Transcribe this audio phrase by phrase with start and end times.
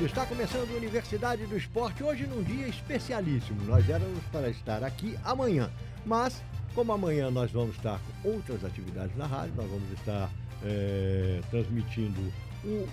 [0.00, 3.60] Está começando a Universidade do Esporte hoje num dia especialíssimo.
[3.64, 5.68] Nós éramos para estar aqui amanhã,
[6.06, 6.40] mas
[6.72, 10.30] como amanhã nós vamos estar com outras atividades na rádio, nós vamos estar
[10.62, 12.20] é, transmitindo
[12.64, 12.88] o,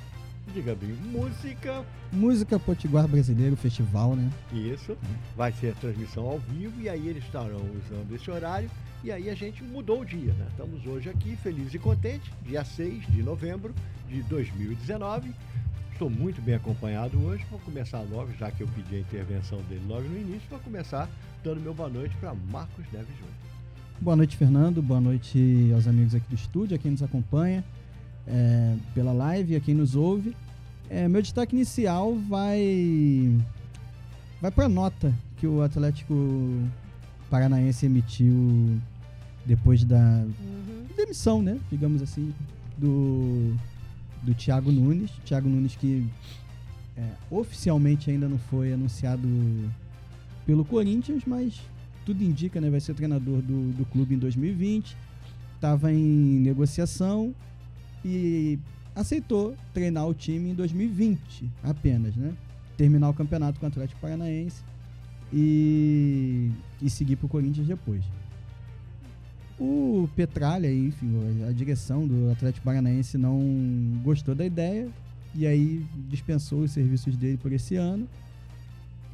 [0.51, 1.85] diga bem, música.
[2.11, 4.27] Música Potiguar Brasileiro Festival, né?
[4.51, 4.97] Isso,
[5.37, 8.69] vai ser a transmissão ao vivo e aí eles estarão usando esse horário
[9.03, 10.47] e aí a gente mudou o dia, né?
[10.49, 13.75] Estamos hoje aqui felizes e contentes, dia 6 de novembro
[14.09, 15.31] de 2019.
[15.95, 17.45] Estou muito bem acompanhado hoje.
[17.49, 21.09] Vou começar logo, já que eu pedi a intervenção dele logo no início, vou começar
[21.41, 23.33] dando meu boa noite para Marcos Neves Júnior.
[24.01, 24.81] Boa noite, Fernando.
[24.81, 27.63] Boa noite aos amigos aqui do estúdio, a quem nos acompanha
[28.27, 30.35] é, pela live, a quem nos ouve.
[30.89, 33.33] É, meu destaque inicial vai
[34.41, 36.13] vai para a nota que o Atlético
[37.29, 38.81] Paranaense emitiu
[39.45, 40.25] depois da
[40.97, 41.57] demissão, né?
[41.71, 42.33] Digamos assim,
[42.77, 43.55] do
[44.25, 45.11] do Thiago Nunes.
[45.23, 46.07] Thiago Nunes que
[46.97, 49.27] é, oficialmente ainda não foi anunciado
[50.45, 51.61] pelo Corinthians, mas
[52.05, 52.69] tudo indica, né?
[52.69, 54.95] Vai ser treinador do, do clube em 2020.
[55.55, 57.33] Estava em negociação
[58.03, 58.59] e
[58.95, 62.33] aceitou treinar o time em 2020 apenas, né?
[62.77, 64.63] Terminar o campeonato com o Atlético Paranaense
[65.33, 68.03] e, e seguir para o Corinthians depois.
[69.59, 73.39] O Petralha, enfim, a direção do Atlético Paranaense não
[74.03, 74.89] gostou da ideia
[75.33, 78.07] e aí dispensou os serviços dele por esse ano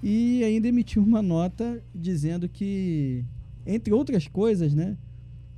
[0.01, 3.23] e ainda emitiu uma nota dizendo que,
[3.65, 4.97] entre outras coisas, né,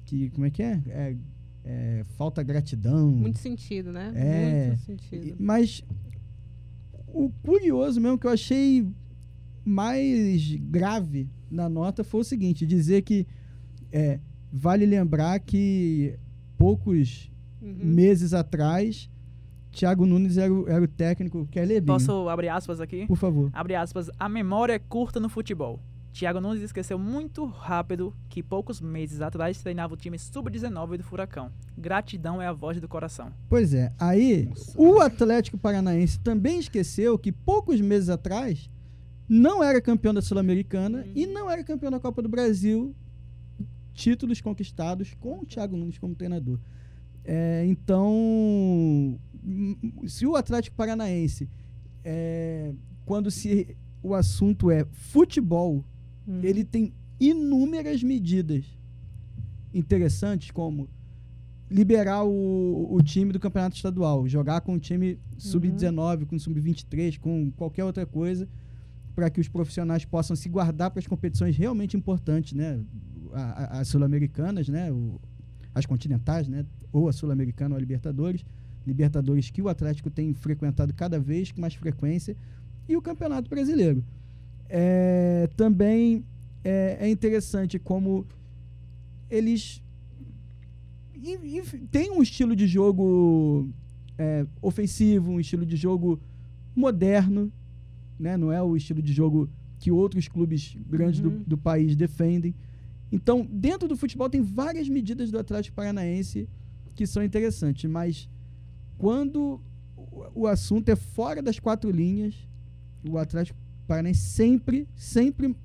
[0.06, 1.16] que como é que é, é,
[1.64, 3.10] é falta gratidão.
[3.10, 4.12] Muito sentido, né?
[4.16, 5.36] É, Muito sentido.
[5.40, 5.82] Mas
[7.08, 8.86] o curioso mesmo que eu achei
[9.64, 13.26] mais grave na nota foi o seguinte, dizer que
[13.94, 14.20] é,
[14.56, 16.18] vale lembrar que
[16.58, 17.32] poucos
[17.62, 17.78] Uhum.
[17.82, 19.10] meses atrás
[19.72, 23.08] Thiago Nunes era o, era o técnico quer ler bem, Posso abrir aspas aqui?
[23.08, 23.50] por favor.
[23.54, 24.10] Abre aspas.
[24.20, 25.80] A memória é curta no futebol.
[26.12, 31.50] Thiago Nunes esqueceu muito rápido que poucos meses atrás treinava o time sub-19 do Furacão.
[31.78, 33.32] Gratidão é a voz do coração.
[33.50, 38.70] Pois é, aí o Atlético Paranaense também esqueceu que poucos meses atrás
[39.28, 42.94] não era campeão da Sul-Americana e não era campeão da Copa do Brasil,
[43.94, 46.60] títulos conquistados com o Thiago Nunes como treinador.
[47.24, 48.12] É, então,
[49.46, 49.76] hum,
[50.08, 51.50] se o Atlético Paranaense,
[52.04, 52.74] é,
[53.06, 55.86] quando se o assunto é futebol,
[56.26, 56.40] Uhum.
[56.42, 58.64] ele tem inúmeras medidas
[59.74, 60.88] interessantes, como
[61.70, 67.20] liberar o, o time do campeonato estadual, jogar com o time sub-19, com o sub-23,
[67.20, 68.48] com qualquer outra coisa,
[69.16, 72.80] para que os profissionais possam se guardar para as competições realmente importantes, né?
[73.34, 74.92] A- a- As sul-americanas, né?
[74.92, 75.20] O-
[75.74, 76.66] as continentais, né?
[76.92, 78.46] Ou a sul-americana ou a Libertadores.
[78.86, 82.36] Libertadores que o Atlético tem frequentado cada vez com mais frequência
[82.88, 84.04] e o Campeonato Brasileiro.
[84.70, 86.24] É, também
[86.64, 88.26] é, é interessante como
[89.30, 89.82] eles
[91.16, 91.62] e- e
[91.92, 93.70] têm um estilo de jogo
[94.18, 96.20] é, ofensivo, um estilo de jogo
[96.76, 97.52] moderno,
[98.20, 98.38] né?
[98.38, 101.44] não é o estilo de jogo que outros clubes grandes do, Uhum.
[101.48, 102.54] do país defendem.
[103.16, 106.50] Então, dentro do futebol, tem várias medidas do Atlético Paranaense
[106.96, 108.28] que são interessantes, mas
[108.98, 109.62] quando
[110.34, 112.34] o- assunto é fora das quatro linhas,
[113.08, 115.56] o Atlético Paranaense sempre, sempre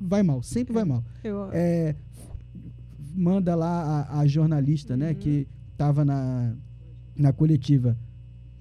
[0.00, 1.04] vai mal, sempre vai mal.
[1.24, 1.96] Eu- É,
[3.12, 5.14] manda lá a, a jornalista, né, Uhum.
[5.16, 6.54] que estava na,
[7.16, 7.98] na coletiva,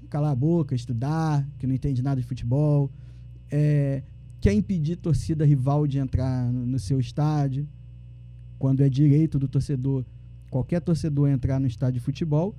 [0.09, 2.89] calar a boca, estudar, que não entende nada de futebol,
[3.51, 4.01] é,
[4.41, 7.67] quer impedir torcida rival de entrar no, no seu estádio,
[8.63, 10.05] quando é direito do torcedor,
[10.49, 12.55] qualquer torcedor entrar no estádio de futebol,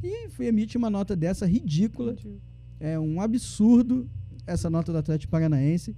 [0.00, 2.14] e emite uma nota dessa ridícula,
[2.78, 4.08] é um absurdo
[4.46, 5.96] essa nota do Atlético Paranaense.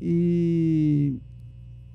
[0.00, 1.18] E,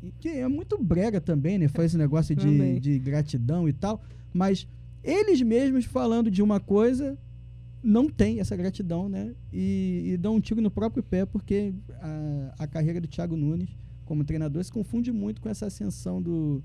[0.04, 1.68] e que é muito brega também, né?
[1.68, 4.00] Faz esse negócio de, de gratidão e tal.
[4.32, 4.68] Mas
[5.04, 7.18] eles mesmos falando de uma coisa
[7.82, 9.34] não tem essa gratidão, né?
[9.52, 13.76] E, e dão um tiro no próprio pé, porque a, a carreira do Thiago Nunes
[14.06, 16.62] como treinador se confunde muito com essa ascensão do,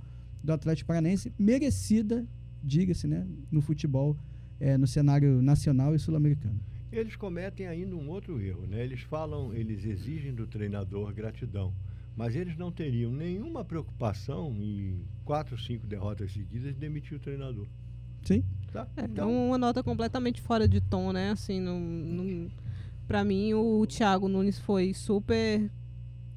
[0.47, 2.25] do Atlético Paranaense, merecida,
[2.63, 3.27] diga-se, né?
[3.51, 4.17] No futebol,
[4.61, 6.61] eh, no cenário nacional e sul-americano.
[6.93, 8.83] Eles cometem ainda um outro erro, né?
[8.83, 11.75] Eles falam, eles exigem do treinador gratidão,
[12.17, 17.67] Mas eles não teriam nenhuma preocupação em quatro, cinco derrotas seguidas de demitir o treinador.
[18.23, 18.43] Sim.
[18.73, 18.89] Tá?
[18.97, 21.33] É, Então, uma nota completamente fora de tom, né?
[21.33, 22.49] Assim, não, não,
[23.07, 25.71] pra mim, o Thiago Nunes foi super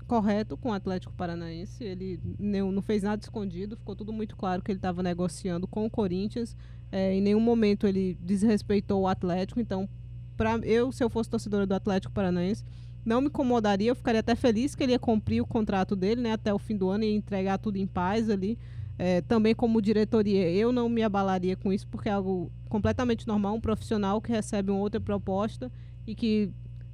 [0.09, 1.83] correto com o Atlético Paranaense.
[1.83, 5.85] Ele não, não fez nada escondido, ficou tudo muito claro que ele estava negociando com
[5.85, 6.57] o Corinthians.
[6.91, 9.59] É, em nenhum momento ele desrespeitou o Atlético.
[9.59, 9.87] Então,
[10.35, 12.65] pra, eu, se eu fosse torcedora do Atlético Paranaense,
[13.05, 13.91] não me incomodaria.
[13.91, 16.75] Eu ficaria até feliz que ele ia cumprir o contrato dele né, até o fim
[16.75, 18.57] do ano e entregar tudo em paz ali.
[18.97, 23.55] É, também como diretoria, eu não me abalaria com isso, porque é algo completamente normal,
[23.55, 25.71] um profissional que recebe uma outra proposta
[26.05, 26.51] e que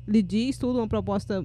[0.07, 1.43] lhe diz tudo, uma proposta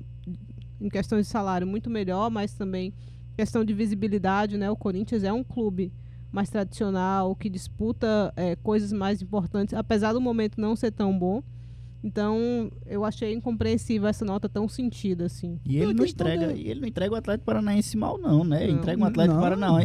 [0.80, 2.92] em questão de salário muito melhor, mas também
[3.36, 4.70] questão de visibilidade, né?
[4.70, 5.92] O Corinthians é um clube
[6.32, 11.42] mais tradicional, que disputa é, coisas mais importantes, apesar do momento não ser tão bom.
[12.02, 15.60] Então, eu achei incompreensível essa nota tão sentida, assim.
[15.66, 18.66] E ele Não, entrega, e ele não entrega o Atlético Paranaense mal não, né?
[18.66, 18.78] Não.
[18.78, 19.42] Entrega um Atlético Não,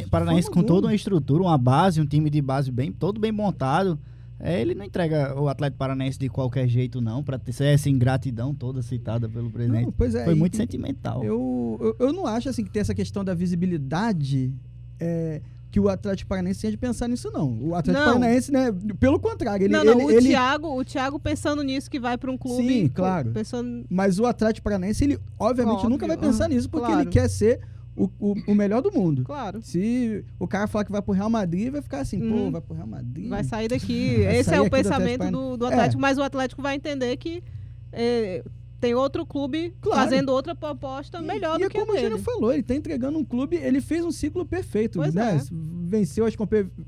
[0.09, 3.33] Paranaense forma com toda uma estrutura, uma base, um time de base bem, todo bem
[3.33, 3.99] montado.
[4.39, 8.53] É, ele não entrega o Atlético Paranaense de qualquer jeito não, para ter essa ingratidão
[8.53, 9.85] toda citada pelo presidente.
[9.85, 10.25] Não, pois é.
[10.25, 11.23] Foi muito e- sentimental.
[11.23, 14.53] Eu, eu, eu não acho assim que tem essa questão da visibilidade
[14.99, 15.41] é,
[15.71, 17.51] que o Atlético Paranaense tinha de pensar nisso, não.
[17.61, 18.13] O Atlético Não.
[18.13, 18.73] Paranaense, né?
[18.97, 19.73] Pelo contrário, ele.
[19.73, 22.65] não, não, ele, o, ele- Thiago, o Thiago pensando nisso que vai para um clube.
[22.65, 23.31] Sim, claro.
[23.31, 27.01] Pensando, Mas o Atlético Paranaense, ele obviamente Óbvio, nunca vai pensar ah, nisso, porque claro.
[27.01, 27.59] ele quer ser
[27.95, 29.23] o, o, o melhor do mundo.
[29.23, 29.61] claro.
[29.61, 32.51] Se o cara falar que vai pro Real Madrid, vai ficar assim, pô, Uhum.
[32.51, 33.29] vai pro Real Madrid.
[33.29, 34.23] Vai sair daqui.
[34.23, 35.69] Vai Esse sair é o aqui do Atlético pensamento do, do É.
[35.69, 37.41] Atlético, mas o Atlético vai entender que
[37.91, 38.43] é,
[38.85, 40.01] tem outro clube Claro.
[40.01, 42.21] fazendo outra proposta melhor e do é que a como o dele.
[42.23, 45.37] Falou, ele tá entregando um clube, ele fez um ciclo perfeito, Pois né?
[45.37, 45.41] é.
[45.87, 46.35] Venceu as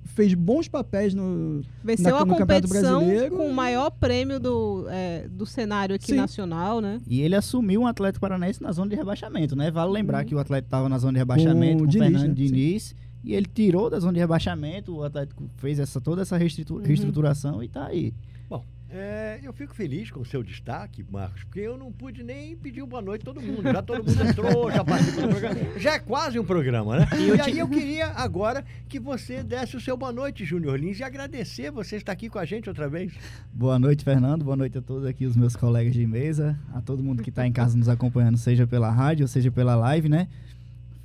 [0.05, 3.89] fez bons papéis no Venceu na- a no Campeonato competição Brasileiro com o e- maior
[3.91, 6.15] prêmio do, é, do cenário aqui Sim.
[6.15, 6.99] nacional, né?
[7.07, 9.69] E ele assumiu um Atlético Paranaense na zona de rebaixamento, né?
[9.71, 12.27] Vale lembrar que o Atlético estava na zona de rebaixamento Com com, o Diniz, Fernando
[12.29, 12.35] né?
[12.35, 12.53] Sim.
[12.53, 12.95] Diniz.
[13.23, 17.61] E ele tirou da zona de rebaixamento, o Atlético fez essa, toda essa reestritu- reestruturação
[17.63, 18.13] e tá aí.
[18.49, 22.55] bom, é, eu fico feliz com o seu destaque, Marcos, porque eu não pude nem
[22.55, 23.63] pedir uma boa noite a todo mundo.
[23.63, 25.59] Já todo mundo entrou, já participou do programa.
[25.77, 27.07] Já é quase um programa, né?
[27.19, 31.03] E, aí eu queria agora que você desse o seu boa noite, Júnior Lins, e
[31.03, 33.13] agradecer você estar aqui com a gente outra vez.
[33.51, 34.45] Boa noite, Fernando.
[34.45, 37.45] Boa noite a todos aqui, os meus colegas de mesa, a todo mundo que está
[37.45, 40.29] em casa nos acompanhando, seja pela rádio, ou seja pela live, né?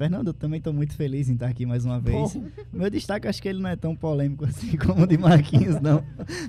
[0.02, 2.34] Fernando, eu também estou muito feliz em estar aqui mais uma vez.
[2.34, 2.44] Bom.
[2.72, 6.02] Meu destaque, acho que ele não é tão polêmico assim como o de Marquinhos, não.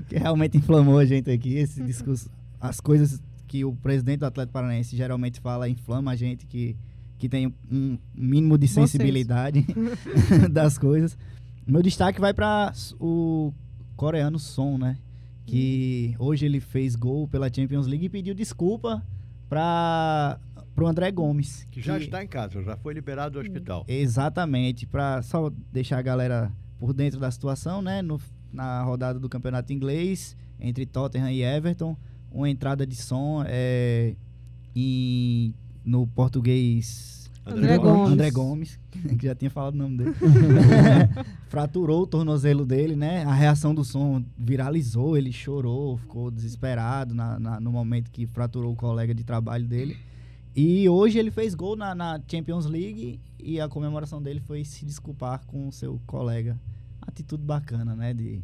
[0.09, 2.31] Que realmente inflamou a gente aqui, esse discurso.
[2.59, 6.75] As coisas que o presidente do Atlético Paranaense geralmente fala inflama a gente que,
[7.19, 9.63] que tem um mínimo de sensibilidade
[10.51, 11.15] das coisas.
[11.67, 13.53] Meu destaque vai para o
[13.95, 14.97] coreano Son, né?
[15.45, 19.05] Que hoje ele fez gol pela Champions League e pediu desculpa
[19.47, 20.39] para
[20.77, 21.67] o André Gomes.
[21.69, 23.83] Que já está em casa, já foi liberado do hospital.
[23.87, 28.01] Exatamente, para só deixar a galera por dentro da situação, né?
[28.01, 28.19] No,
[28.51, 31.95] na rodada do campeonato inglês, entre Tottenham e Everton,
[32.31, 34.15] uma entrada de som é,
[34.75, 35.53] em,
[35.85, 38.11] no português André Gomes.
[38.13, 38.79] André Gomes,
[39.19, 40.15] que já tinha falado o nome dele.
[41.49, 43.23] Fraturou o tornozelo dele, né?
[43.25, 48.71] A reação do som viralizou, ele chorou, ficou desesperado na- na- no momento que fraturou
[48.73, 49.97] o colega de trabalho dele.
[50.55, 54.85] E hoje ele fez gol na, na Champions League e a comemoração dele foi se
[54.85, 56.59] desculpar com o seu colega.
[57.01, 58.13] Atitude bacana, né?
[58.13, 58.41] De,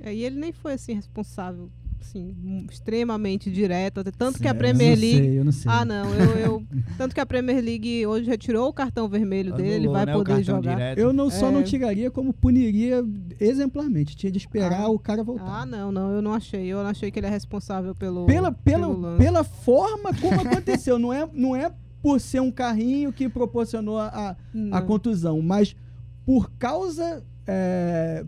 [0.00, 4.92] É, e ele nem foi assim responsável, assim, extremamente direto, até tanto que a Premier
[4.92, 5.70] eu não League sei, eu não sei.
[5.70, 6.62] Ah, não, eu, eu-
[6.96, 10.42] tanto que a Premier League hoje retirou o cartão vermelho dele, anulou, vai né, poder
[10.42, 10.74] jogar.
[10.74, 10.98] direto.
[10.98, 11.62] Eu não só não É.
[11.62, 13.04] tiraria, como puniria
[13.38, 14.16] exemplarmente.
[14.16, 14.88] Tinha de esperar Ah.
[14.88, 15.62] o cara voltar.
[15.62, 16.66] Ah, não, não, eu não achei.
[16.66, 19.22] Eu não achei que ele é responsável pelo pela, pelo pela, lance.
[19.24, 20.98] pela forma como aconteceu.
[20.98, 24.86] não, é, não é por ser um carrinho que proporcionou a, a, a Não.
[24.86, 25.76] contusão, mas
[26.24, 27.22] por causa.
[27.46, 28.24] é,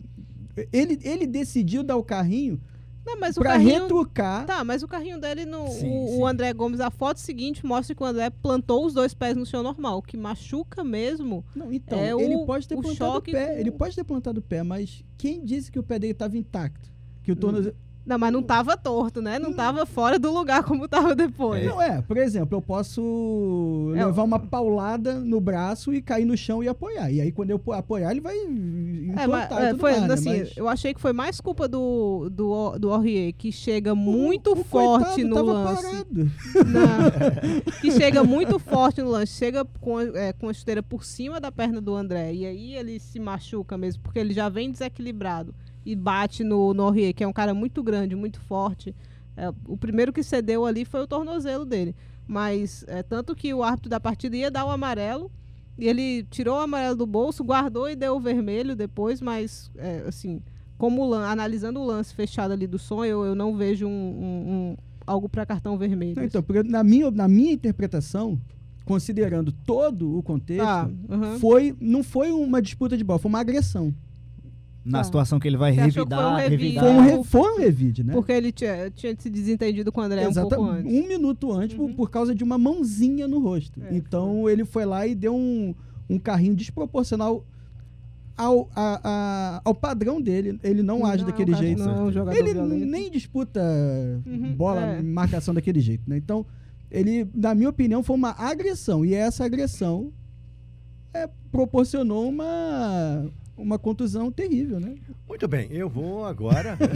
[0.73, 2.61] ele, ele decidiu dar o carrinho
[3.04, 4.47] Não, mas o pra carrinho retrucar.
[4.47, 5.66] Tá, mas o carrinho dele no.
[5.68, 6.16] Sim, o, sim.
[6.18, 9.44] o André Gomes, a foto seguinte mostra que o André plantou os dois pés no
[9.44, 9.99] chão normal.
[9.99, 11.44] O que machuca mesmo.
[11.54, 13.47] Não, então, É ele o- pode ter o plantado o pé.
[13.54, 16.37] com- Ele pode ter plantado o pé, mas quem disse que o pé dele estava
[16.38, 16.90] intacto?
[17.25, 17.75] Que o tornozelo.
[18.04, 19.38] Não, mas não tava torto, né?
[19.38, 21.64] Não tava fora do lugar como tava depois.
[21.64, 26.25] Não é, por exemplo, eu posso É, levar o- uma paulada no braço e cair
[26.25, 27.11] no chão e apoiar.
[27.12, 30.02] E aí, quando eu po- apoiar, ele vai É, mas, e é, tudo foi, mais,
[30.09, 30.14] né?
[30.14, 34.52] assim, Mas- eu achei que foi mais culpa do, do, do Aurier, que chega muito
[34.52, 35.82] o forte coitado no tava lance.
[35.82, 36.30] parado.
[36.66, 41.04] Na- que chega muito forte no lance, chega com, a- é, com a chuteira por
[41.04, 42.32] cima da perna do André.
[42.35, 45.54] E aí ele se machuca mesmo, porque ele já vem desequilibrado
[45.85, 48.95] e bate no, no Aurier, que é um cara muito grande, muito forte.
[49.37, 51.95] É, o primeiro que cedeu ali foi o tornozelo dele.
[52.27, 55.31] Mas é, tanto que o árbitro da partida ia dar o amarelo
[55.79, 60.05] E ele tirou o amarelo do bolso, guardou e deu o vermelho depois, mas, é,
[60.07, 60.41] assim,
[60.79, 64.53] como o analisando o lance fechado ali do sonho, eu, eu não vejo um, um-
[64.53, 66.15] um- algo para cartão vermelho.
[66.17, 68.39] Não, então, porque na minha, na minha interpretação,
[68.85, 70.89] considerando todo o contexto, Tá,
[71.39, 73.95] foi, não foi uma disputa de bola, foi uma agressão.
[74.85, 75.05] Na Tá.
[75.05, 76.62] situação que ele vai que foi um revidar, revide?
[76.65, 76.85] revidar.
[76.85, 78.12] Foi um, re- foi um revide, né?
[78.12, 80.93] Porque ele tinha, tinha se desentendido com o André um Exata- pouco antes.
[80.93, 81.95] um minuto antes, por- Uhum.
[81.95, 83.81] por, causa de uma mãozinha no rosto.
[83.81, 85.73] É, então ele foi lá e deu um,
[86.11, 87.45] um carrinho desproporcional
[88.37, 90.59] ao, a- a- ao padrão dele.
[90.65, 91.81] Ele não, age é um daquele jeito.
[91.85, 92.85] Não é um jogador ele violento.
[92.85, 93.61] nem disputa
[94.27, 95.03] Uhum, bola, é.
[95.03, 96.17] marcação daquele jeito, né?
[96.17, 96.45] Então,
[96.91, 99.05] ele, na minha opinião, foi uma agressão.
[99.05, 100.12] E essa agressão
[101.15, 104.94] é, proporcionou uma, uma contusão terrível, né?
[105.28, 106.76] Muito bem, eu vou agora.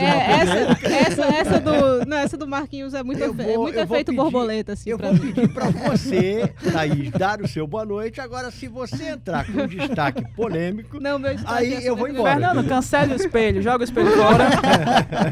[0.00, 3.78] É, essa, essa, essa do, não, essa do Marquinhos é muito, efe- vou- é muito
[3.78, 5.32] eu vou efeito pedir- borboleta, assim, Eu pra vou mim.
[5.32, 8.20] pedir para você, Thaís, dar o seu boa noite.
[8.20, 12.08] Agora, se você entrar com um destaque polêmico, Não, meu destaque Aí é eu vou
[12.08, 12.30] embora.
[12.32, 14.48] Fernando, cancele o espelho, joga o espelho fora.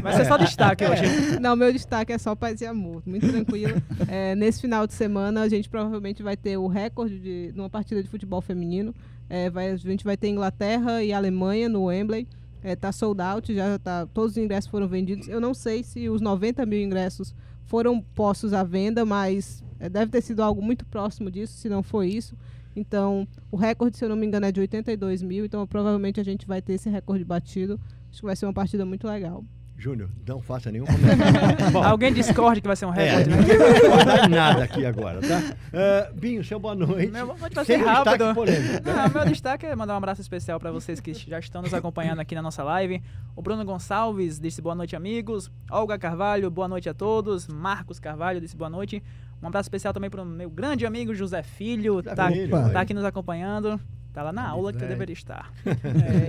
[0.01, 1.39] Vai ser só destaque hoje.
[1.39, 3.81] Não, meu destaque é só paz e amor, muito tranquilo.
[4.07, 8.01] É, nesse final de semana, a gente provavelmente vai ter o recorde de numa partida
[8.03, 8.93] de futebol feminino.
[9.29, 12.27] É, vai- a gente vai ter Inglaterra e Alemanha no Wembley.
[12.63, 15.27] É, tá sold out, já tá, todos os ingressos foram vendidos.
[15.29, 17.33] Eu não sei se os 90 mil ingressos
[17.63, 21.81] foram postos à venda, mas é, deve ter sido algo muito próximo disso, se não
[21.83, 22.35] foi isso.
[22.75, 26.23] Então, o recorde, se eu não me engano, é de 82 mil, então provavelmente a
[26.23, 27.79] gente vai ter esse recorde batido.
[28.09, 29.43] Acho que vai ser uma partida muito legal.
[29.79, 31.71] Júnior, não faça nenhum comentário.
[31.71, 33.37] Bom, Alguém discorde que vai ser um é, recorde, né?
[33.37, 35.41] ninguém vai em nada aqui agora, tá?
[35.73, 37.09] Ah, Binho, seu boa noite.
[37.09, 38.35] Meu vai Sem ser rápido.
[38.35, 38.83] polêmico.
[38.85, 42.19] Não, meu destaque é mandar um abraço especial para vocês que já estão nos acompanhando
[42.19, 43.01] aqui na nossa live.
[43.37, 45.49] O Bruno Gonçalves disse boa noite, amigos.
[45.71, 47.47] Olga Carvalho, boa noite a todos.
[47.47, 49.01] Marcos Carvalho disse boa noite.
[49.41, 52.81] Um abraço especial também para o meu grande amigo José Filho, José tá, Filho, tá
[52.81, 53.79] aqui nos acompanhando.
[54.19, 54.91] Tá lá na Feliz aula que eu velho.
[54.91, 55.49] deveria estar.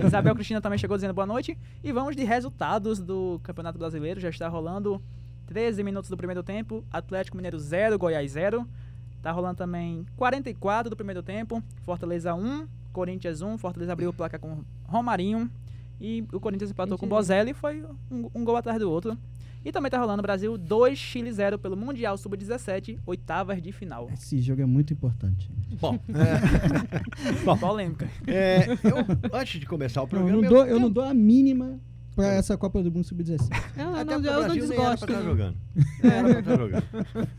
[0.01, 1.57] É, Isabel Cristina também chegou dizendo boa noite.
[1.83, 4.17] E vamos de resultados do Campeonato Brasileiro.
[4.17, 5.01] Já está rolando
[5.47, 6.85] 13 minutos do primeiro tempo.
[6.89, 8.65] Atlético Mineiro 0, Goiás 0.
[9.21, 11.61] Tá rolando também 44 do primeiro tempo.
[11.83, 13.57] Fortaleza 1, Corinthians 1.
[13.57, 15.51] Fortaleza abriu o placar com Romarinho.
[15.99, 17.17] E o Corinthians empatou com o Entendi.
[17.17, 19.17] Bozelli foi um, um gol atrás do outro.
[19.63, 24.09] E também tá rolando Brasil 2, Chile 0 pelo Mundial Sub-17, oitavas de final.
[24.11, 25.49] Esse jogo é muito importante.
[25.79, 28.09] Bom, é, Bom, Polêmica.
[28.25, 31.03] é, eu, antes de começar o Não, eu, programa, não dou, eu tenho- não dou
[31.03, 31.79] a mínima
[32.15, 33.47] pra essa Copa do Mundo Sub-17.
[33.77, 35.05] Eu, eu Até não, eu não Brasil nem era desgosto.
[35.05, 35.23] pra estar não.
[35.23, 35.57] jogando.
[36.03, 36.83] Era pra estar jogando.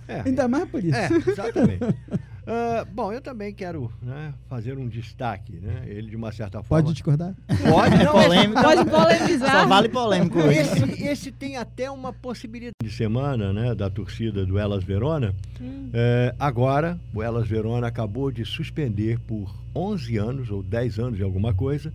[0.09, 0.97] É, Ainda mais por isso.
[0.97, 1.81] É, exatamente.
[2.47, 5.85] Ah, bom, eu também quero né, fazer um destaque, né?
[5.87, 6.83] Ele de uma certa forma.
[6.83, 7.35] Pode discordar?
[7.47, 8.63] Pode, não, Polêmica.
[8.63, 9.69] Pode Só polemizar.
[9.69, 10.59] vale polêmico hoje.
[10.59, 15.35] Esse, esse tem até uma possibilidade de semana, né, da torcida do Elas Verona.
[15.61, 15.91] Hum.
[15.93, 21.23] É, agora, o Elas Verona acabou de suspender por 11 anos ou 10 anos de
[21.23, 21.93] alguma coisa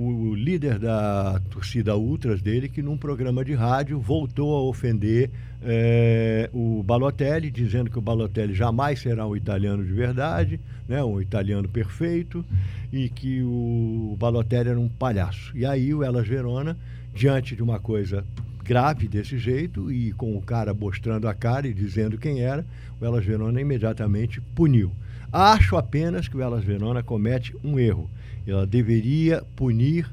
[0.00, 5.28] o líder da torcida Ultras dele, que num programa de rádio voltou a ofender
[5.60, 11.20] é, o Balotelli, dizendo que o Balotelli jamais será um italiano de verdade, né, um
[11.20, 12.44] italiano perfeito,
[12.92, 15.50] e que o Balotelli era um palhaço.
[15.56, 16.76] E aí o Elas Verona,
[17.12, 18.24] diante de uma coisa
[18.62, 22.64] grave desse jeito e com o cara mostrando a cara e dizendo quem era,
[23.00, 24.92] o Elas Verona imediatamente puniu.
[25.32, 28.08] Acho apenas que o Elas Verona comete um erro.
[28.50, 30.06] Ela deveria punir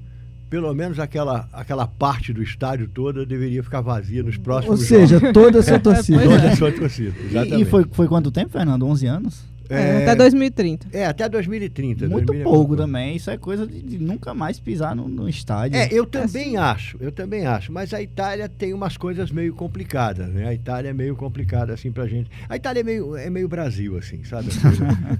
[0.49, 5.17] pelo menos aquela, aquela parte do estádio toda deveria ficar vazia nos Ou próximos seja,
[5.19, 5.33] jogos.
[5.33, 6.23] toda a sua torcida.
[6.23, 7.13] Toda a sua torcida.
[7.19, 7.61] E, Exatamente.
[7.61, 8.85] e foi, foi quanto tempo, Fernando?
[8.85, 9.43] 11 anos?
[9.69, 10.87] É, até 2030.
[10.91, 12.07] É, até 2030.
[12.07, 13.15] Muito 2000 e pouco também.
[13.15, 15.77] Isso é coisa de, de nunca mais pisar no, no estádio.
[15.77, 17.71] É, eu também acho, eu também acho.
[17.71, 20.47] Mas a Itália tem umas coisas meio complicadas, né?
[20.47, 22.29] A Itália é meio complicada, assim, pra gente.
[22.47, 24.49] A Itália é meio, é meio Brasil, assim, sabe?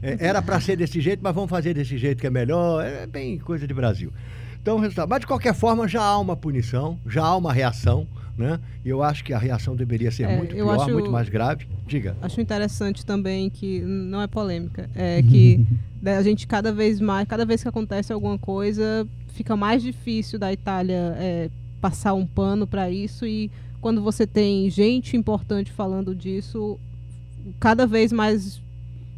[0.02, 2.84] É, era pra ser desse jeito, mas vamos fazer desse jeito que é melhor.
[2.84, 4.12] É bem coisa de Brasil.
[4.62, 5.08] Então, resultado.
[5.08, 8.60] Mas de qualquer forma, já há uma punição, já há uma reação, né?
[8.84, 11.68] E eu acho que a reação deveria ser É, muito pior, acho- muito mais grave.
[11.88, 12.16] Diga.
[12.22, 15.66] Acho interessante também que não é polêmica, é que
[16.06, 20.52] a gente cada vez mais, cada vez que acontece alguma coisa, fica mais difícil da
[20.52, 21.50] Itália é,
[21.82, 23.50] passar um pano para isso e
[23.82, 26.80] quando você tem gente importante falando disso,
[27.60, 28.60] cada vez mais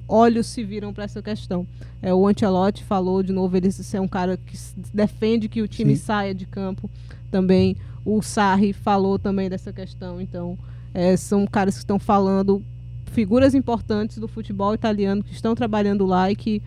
[0.08, 1.66] olhos se viram para essa questão.
[2.02, 4.58] É, o Ancelotti falou de novo, ele é um cara que
[4.94, 6.04] defende que o time Sim.
[6.04, 6.90] saia de campo
[7.32, 7.76] também.
[8.10, 10.22] O Sarri falou também dessa questão.
[10.22, 10.58] Então,
[10.94, 12.64] é, são caras que estão falando,
[13.12, 16.64] figuras importantes do futebol italiano que estão trabalhando lá e que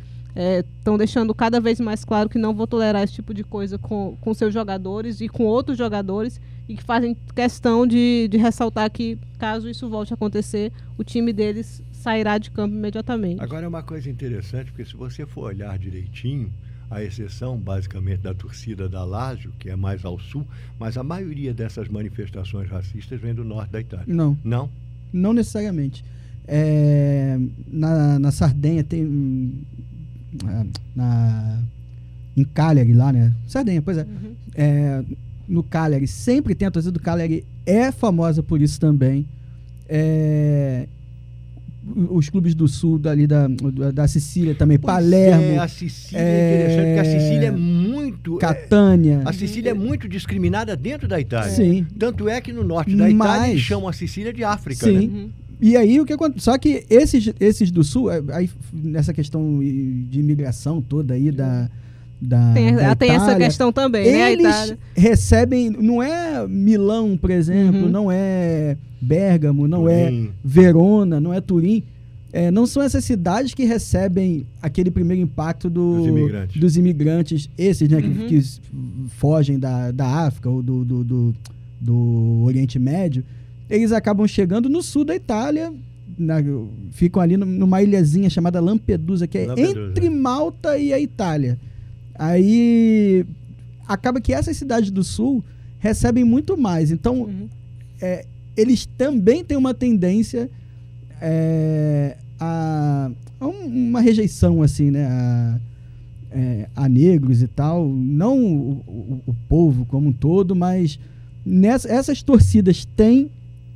[0.79, 4.19] estão deixando cada vez mais claro que não vou tolerar esse tipo de coisa com,
[4.21, 9.19] com seus jogadores e com outros jogadores e que fazem questão de, de ressaltar que,
[9.39, 13.43] caso isso volte a acontecer, o time deles sairá de campo imediatamente.
[13.43, 16.53] Agora é uma coisa interessante, porque se você for olhar direitinho,
[16.91, 20.45] a exceção basicamente da torcida da Lazio, que é mais ao sul,
[20.79, 24.07] mas a maioria dessas manifestações racistas vem do norte da Itália.
[24.09, 24.69] Não, Não?
[25.13, 26.05] não necessariamente.
[26.49, 29.05] É, na, na Sardenha tem.
[29.05, 29.53] hum,
[30.45, 30.67] ah,
[30.97, 31.63] Na,
[32.37, 33.33] em Cagliari lá, né?
[33.47, 34.03] Sardenha, pois é.
[34.03, 34.35] Uhum.
[34.55, 35.05] É,
[35.49, 39.27] no Cagliari, sempre tem a torcida do Cagliari, é famosa por isso também.
[39.89, 40.89] É,
[42.11, 43.47] os clubes do sul, dali da,
[43.93, 48.37] da Sicília também, Pois Palermo, É, a Sicília é interessante, porque a Sicília é muito.
[48.37, 49.23] é- Catânia.
[49.25, 51.51] a Sicília é muito discriminada dentro da Itália.
[51.51, 51.87] Sim.
[51.99, 54.87] Tanto é que no norte da Itália Mas- eles chamam a Sicília de África.
[54.87, 54.93] Sim.
[55.09, 55.19] né?
[55.23, 55.31] Uhum.
[55.63, 56.45] E aí o que acontece?
[56.45, 61.69] Só que esses, esses do sul, é, aí, nessa questão de imigração toda aí da.
[62.21, 64.33] Da Tem, da tem essa Itália, questão também, né?
[64.33, 64.79] Eles Itália.
[64.95, 65.71] recebem.
[65.71, 67.89] Não é Milão, por exemplo, Uhum.
[67.89, 70.31] não é Bérgamo, não é Turim.
[70.45, 71.83] Verona, não é Turim.
[72.33, 76.61] É, não são essas cidades que recebem aquele primeiro impacto do- Dos imigrantes.
[76.61, 78.27] dos imigrantes, esses né, que- Uhum.
[78.29, 78.61] que, s-
[79.17, 81.35] fogem da, da África ou do, do, do,
[81.81, 83.25] do Oriente Médio.
[83.69, 85.73] Eles acabam chegando no sul da Itália,
[86.17, 86.37] na-
[86.93, 89.89] ficam ali num- numa ilhazinha chamada Lampedusa, que é Lampedusa.
[89.91, 91.59] entre Malta e a Itália.
[92.25, 93.25] Aí
[93.89, 95.43] acaba que essas cidades do sul
[95.79, 96.91] recebem muito mais.
[96.91, 97.49] Então, Uhum.
[98.55, 100.51] eles também têm uma tendência
[101.23, 103.11] é, a,
[103.41, 105.61] a um- uma rejeição assim, né, a,
[106.31, 110.99] é, a negros e tal, não o, o- o povo como um todo, mas
[111.45, 113.31] nessa, essas torcidas têm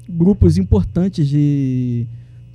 [0.08, 2.06] grupos importantes de,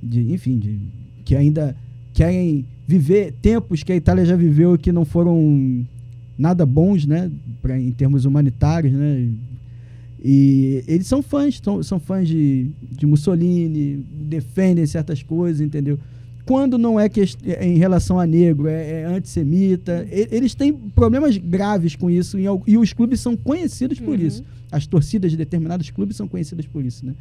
[0.02, 0.78] de enfim, de,
[1.24, 1.76] que ainda
[2.12, 5.86] querem viver tempos que a Itália já viveu que não foram
[6.36, 7.30] nada bons, né,
[7.62, 9.28] pra, em termos humanitários, né,
[10.22, 15.98] e eles são fãs, são, são fãs de, de Mussolini, defendem certas coisas, entendeu?
[16.44, 17.22] Quando não é, que,
[17.60, 20.04] em relação a negro, é, é antissemita.
[20.10, 24.26] E- Eles têm problemas graves com isso al- e os clubes são conhecidos por Uhum.
[24.26, 24.42] isso.
[24.70, 27.14] As torcidas de determinados clubes são conhecidas por isso, né?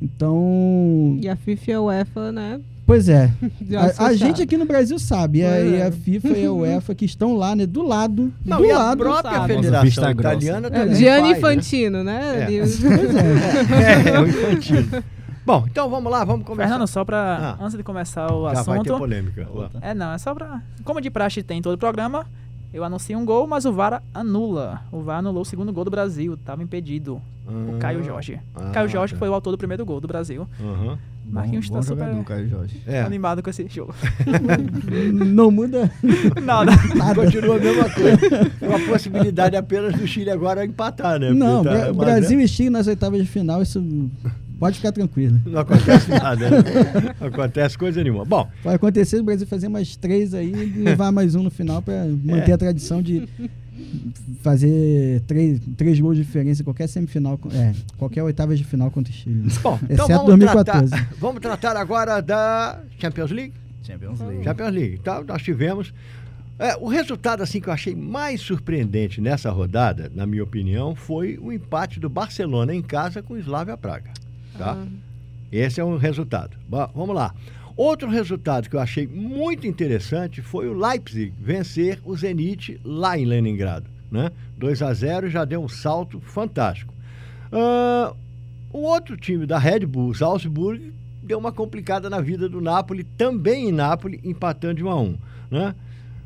[0.00, 2.60] Então, E a FIFA e a UEFA, né?
[2.84, 3.30] pois é.
[3.98, 5.86] A, a gente aqui no Brasil sabe, e a, Pois e é.
[5.86, 7.66] a FIFA e a UEFA que estão lá, né?
[7.66, 8.98] Do lado, Não, do e a lado.
[8.98, 9.54] própria sabe.
[9.54, 10.10] Federação.
[10.10, 11.38] Italiana É, também Gianni né?
[11.38, 12.38] Infantino, né?
[12.40, 12.44] É.
[12.44, 12.58] Ali-
[13.72, 15.02] É, é o Infantino.
[15.44, 16.68] Bom, então vamos lá, vamos começar.
[16.68, 17.56] Fernando, só pra.
[17.58, 17.64] Ah.
[17.64, 18.98] Antes de começar o Já vai ter assunto.
[18.98, 19.48] polêmica.
[19.80, 20.62] É, não, é só pra.
[20.84, 22.26] Como de praxe tem em todo o programa,
[22.72, 24.82] eu anuncio um gol, mas o VAR anula.
[24.90, 27.20] O VAR anulou o segundo gol do Brasil, tava impedido.
[27.46, 28.40] O Caio Jorge.
[28.54, 29.18] Ah, Caio Jorge tá.
[29.18, 30.46] foi o autor do primeiro gol do Brasil.
[30.60, 30.96] Aham.
[31.24, 32.82] Marquinhos bom, tá bom super jogador, Caio Jorge.
[32.86, 33.94] É, animado com esse jogo.
[35.12, 35.90] Não muda
[36.42, 36.72] Nada.
[36.96, 37.14] nada.
[37.14, 38.50] continua a mesma coisa.
[38.60, 41.30] Uma possibilidade apenas do Chile agora empatar, né?
[41.32, 43.80] Não, tá- Bra- mas Brasil e Chile nas oitavas de final, isso
[44.62, 45.40] pode ficar tranquilo.
[45.44, 46.58] Não acontece nada, né?
[47.20, 48.24] Não acontece coisa nenhuma.
[48.24, 51.82] Bom, Pode acontecer o Brasil fazer mais três aí e levar mais um no final
[51.82, 52.54] para manter É.
[52.54, 53.28] a tradição de
[54.42, 59.12] fazer três, três gols de diferença em qualquer semifinal, é, qualquer oitavas de final contra
[59.12, 59.48] o Chile.
[59.62, 60.88] bom então Exceto vamos 2014.
[60.90, 63.52] tratar, vamos tratar agora da Champions League.
[63.82, 64.44] Champions League.
[64.44, 64.98] Champions League.
[65.00, 65.92] Então, nós tivemos.
[66.58, 71.36] é, o resultado assim que eu achei mais surpreendente nessa rodada, na minha opinião, foi
[71.42, 74.10] o empate do Barcelona em casa com o Slavia Praga.
[74.56, 74.76] Tá?
[74.76, 74.86] Ah.
[75.50, 76.56] Esse é um resultado.
[76.68, 77.34] Bom, vamos lá.
[77.76, 83.24] Outro resultado que eu achei muito interessante foi o Leipzig vencer o Zenit lá em
[83.24, 83.90] Leningrado.
[84.10, 84.30] Né?
[84.58, 86.92] 2 a 0 já deu um salto fantástico.
[87.50, 88.14] Ah,
[88.72, 93.68] o outro time da Red Bull, Salzburg, deu uma complicada na vida do Napoli, também
[93.68, 95.18] em Napoli, empatando de 1 a 1
[95.50, 95.74] né?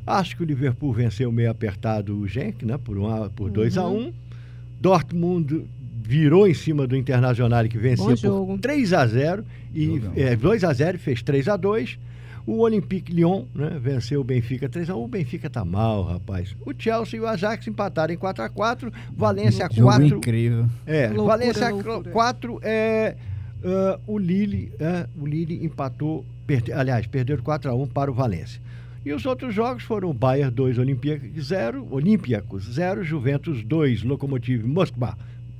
[0.05, 2.77] Acho que o Liverpool venceu meio apertado o Genk, né?
[2.77, 4.13] Por, uma, por 2 a 1
[4.79, 5.65] Dortmund
[6.07, 8.57] virou em cima do Internacional que vencia Bom por jogo.
[8.59, 11.99] 3 a 0 e é, 2 a 0 e fez 3 a 2
[12.45, 16.55] o Olympique Lyon né, venceu o Benfica 3 a 1 O Benfica tá mal, rapaz.
[16.65, 20.05] O Chelsea e o Ajax empataram em 4 a 4 Valência Jogo 4.
[20.05, 20.65] incrível.
[20.85, 22.09] É, Loucura, Valência loucura.
[22.09, 23.15] 4 é
[23.63, 28.13] ah, o Lille, é, o Lille empatou, perde, aliás, perderam 4 a 1 para o
[28.13, 28.61] Valência.
[29.05, 35.17] E os outros jogos foram Bayern 2, Olympiacos 0, Olympiacos 0, Juventus 2, Lokomotiv Moskva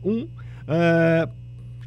[0.08, 0.28] 1,
[0.68, 1.28] eh,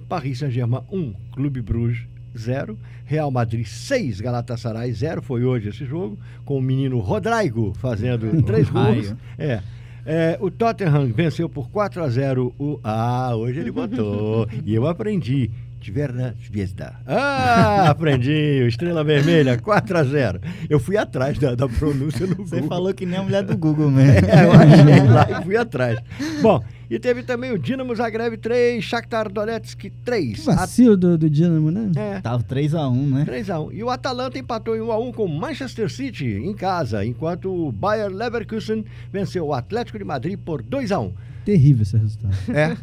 [0.09, 2.07] Paris Saint-Germain 1, Clube Bruges
[2.37, 8.31] 0, Real Madrid 6, Galatasaray 0, foi hoje esse jogo, com o menino Rodrigo fazendo
[8.45, 9.09] três gols.
[9.09, 9.19] Raio.
[9.39, 9.61] É.
[10.07, 12.81] É, o Tottenham venceu por 4 a 0 o.
[12.83, 14.49] Ah, hoje ele botou.
[14.65, 15.51] e eu aprendi.
[15.81, 16.95] Tiverna Zvezda.
[17.07, 18.67] Ah, aprendi.
[18.69, 22.69] Estrela Vermelha, 4 a 0 Eu fui atrás da, da pronúncia no Você Google.
[22.69, 24.29] falou que nem a mulher do Google mesmo.
[24.29, 25.99] É, eu achei lá e fui atrás.
[26.43, 30.39] Bom, E teve também o Dinamo Zagreb 3, Shakhtar Donetsk 3.
[30.39, 31.91] Que vacilo do, do Dinamo, né?
[31.97, 33.25] É, Tava 3x1, né?
[33.27, 33.71] 3x1.
[33.73, 38.09] E o Atalanta empatou em 1x1 com o Manchester City em casa, enquanto o Bayer
[38.11, 41.13] Leverkusen venceu o Atlético de Madrid por 2x1.
[41.45, 42.35] Terrível esse resultado.
[42.49, 42.77] É.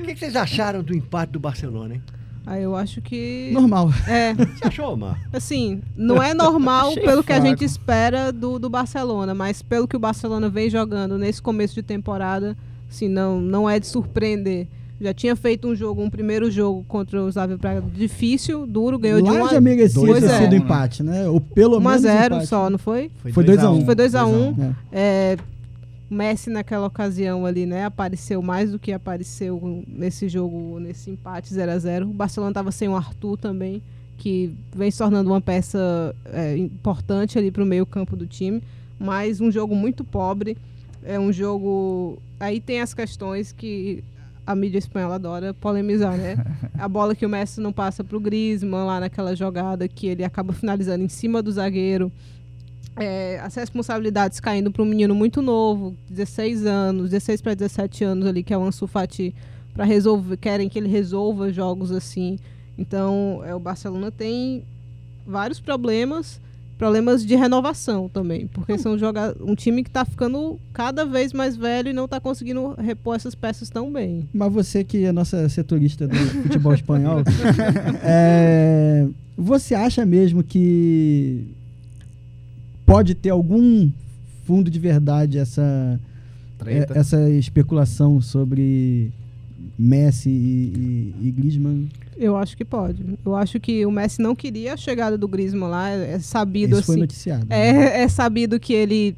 [0.00, 2.02] o que, que vocês acharam do empate do Barcelona, hein?
[2.46, 3.50] Aí eu acho que.
[3.54, 3.90] Normal.
[4.06, 5.18] É, Você achou, Mar?
[5.32, 7.48] assim, não é normal Achei pelo que a fraco.
[7.48, 11.82] gente espera do, do Barcelona, mas pelo que o Barcelona vem jogando nesse começo de
[11.82, 12.54] temporada,
[12.90, 14.66] assim, não, não é de surpreender.
[15.00, 19.20] Já tinha feito um jogo, um primeiro jogo contra o Slavia Praga difícil, duro, ganhou
[19.22, 20.38] de Lá 1 já a, merecia Pois ter é.
[20.38, 21.26] sido empate, né?
[21.28, 22.46] Ou pelo 1 a menos 0 empate.
[22.46, 23.10] só, não foi?
[23.32, 23.84] Foi 2 a 1.
[23.86, 24.56] Foi 2 a 1.
[24.60, 24.74] É.
[24.92, 25.36] É,
[26.14, 31.72] Messi naquela ocasião ali, né, apareceu mais do que apareceu nesse jogo, nesse empate 0
[31.72, 33.82] a 0 O Barcelona estava sem o Arthur também,
[34.16, 38.62] que vem se tornando uma peça é, importante ali para o meio campo do time,
[38.98, 40.56] mas um jogo muito pobre,
[41.02, 42.18] é um jogo...
[42.40, 44.02] Aí tem as questões que
[44.46, 46.36] a mídia espanhola adora polemizar, né?
[46.78, 50.24] A bola que o Messi não passa para o Griezmann lá naquela jogada que ele
[50.24, 52.12] acaba finalizando em cima do zagueiro,
[52.96, 58.26] é, as responsabilidades caindo para um menino muito novo, 16 anos, 16 para 17 anos
[58.26, 59.34] ali, que é o Ansu Fati,
[59.72, 62.38] para resolver, querem que ele resolva jogos assim.
[62.78, 64.62] Então, é, o Barcelona tem
[65.26, 66.40] vários problemas,
[66.78, 71.56] problemas de renovação também, porque são joga um time que está ficando cada vez mais
[71.56, 74.28] velho e não está conseguindo repor essas peças tão bem.
[74.32, 77.22] Mas você que é nossa setorista do futebol espanhol,
[78.04, 81.48] é, você acha mesmo que
[82.86, 83.90] pode ter algum
[84.44, 86.00] fundo de verdade essa,
[86.58, 86.94] Treta.
[86.94, 89.10] é- essa especulação sobre
[89.78, 91.88] Messi e, e, e Griezmann?
[92.16, 93.04] Eu acho que pode.
[93.24, 96.74] Eu acho que o Messi não queria a chegada do Griezmann lá, é é sabido
[96.74, 97.00] Isso foi assim.
[97.00, 97.46] noticiado.
[97.50, 99.16] É, é sabido que ele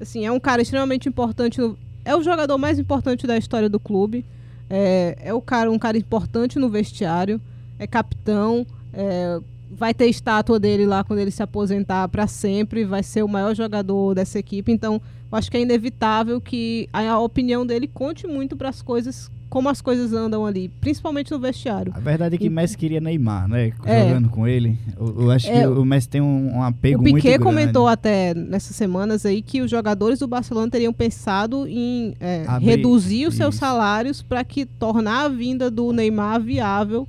[0.00, 1.58] assim, é um cara extremamente importante.
[1.60, 4.24] no- é o jogador mais importante da história do clube.
[4.70, 7.40] É, é o cara, um cara importante no vestiário.
[7.78, 8.66] É capitão.
[8.92, 9.40] é,
[9.78, 12.84] vai ter estátua dele lá quando ele se aposentar para sempre.
[12.84, 14.72] Vai ser o maior jogador dessa equipe.
[14.72, 19.30] Então, eu acho que é inevitável que a, opinião dele conte muito para as coisas,
[19.50, 21.92] como as coisas andam ali, principalmente no vestiário.
[21.94, 23.72] A verdade é que Messi queria Neymar, né?
[23.84, 24.08] É.
[24.08, 24.78] Jogando com ele.
[24.98, 25.60] Eu, eu acho É.
[25.60, 27.44] que o Messi tem um, um apego O muito Piquet grande.
[27.44, 32.66] comentou até nessas semanas aí que os jogadores do Barcelona teriam pensado em é, Abrir-
[32.66, 33.60] reduzir os seus isso.
[33.60, 37.06] salários para que tornar a vinda do Neymar viável,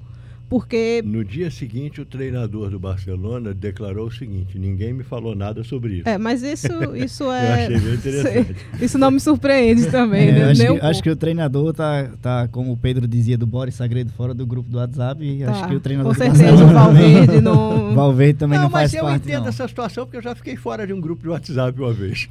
[0.50, 5.64] porque No dia seguinte, o treinador do Barcelona declarou o seguinte: ninguém me falou nada
[5.64, 6.10] sobre isso.
[6.10, 8.56] é, mas isso isso Eu é achei bem interessante.
[8.82, 10.44] isso não me surpreende também, É, né?
[10.52, 13.46] acho, Nem um que, acho que o treinador tá, tá, como o Pedro dizia do
[13.46, 15.24] Boris Sagredo, fora do grupo do WhatsApp.
[15.24, 18.58] E Tá, acho que o treinador com certeza o Barcelona também- Valverde não Valverde também
[18.58, 19.28] não, não, mas faz eu parte.
[19.28, 19.50] entendo não.
[19.50, 22.28] essa situação porque eu já fiquei fora de um grupo de WhatsApp uma vez.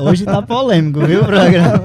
[0.00, 1.78] Hoje tá polêmico, viu, o programa?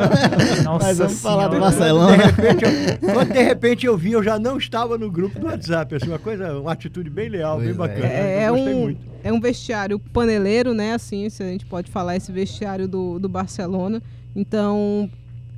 [0.63, 1.55] Nossa Mas vamos falar do Senhora.
[1.55, 2.15] De Barcelona.
[2.25, 5.59] repente, eu, quando de repente eu vi, eu já não estava no grupo do WhatsApp.
[5.60, 8.06] Assim, uma coisa, uma atitude bem leal, bem Pois bacana.
[8.06, 9.02] É, é um, muito.
[9.24, 10.93] é um vestiário paneleiro, né?
[10.93, 14.02] Assim, se a gente pode falar esse vestiário do, do Barcelona.
[14.36, 15.10] Então,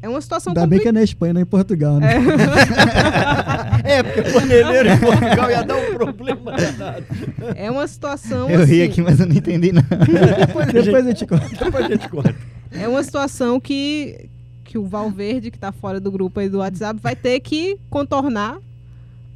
[0.02, 2.16] é uma situação Ainda bem que é na Espanha, não em Portugal, né?
[3.84, 7.06] É, porque paneleiro em Portugal ia dar um problema danado.
[7.56, 9.82] É uma situação Eu ri assim, aqui, mas eu não entendi, não.
[9.82, 11.64] Depois a Depois gente, eu te conto.
[11.64, 12.36] depois a gente conta.
[12.72, 14.30] é uma situação que
[14.64, 18.58] que o Valverde que está fora do grupo aí do WhatsApp vai ter que contornar.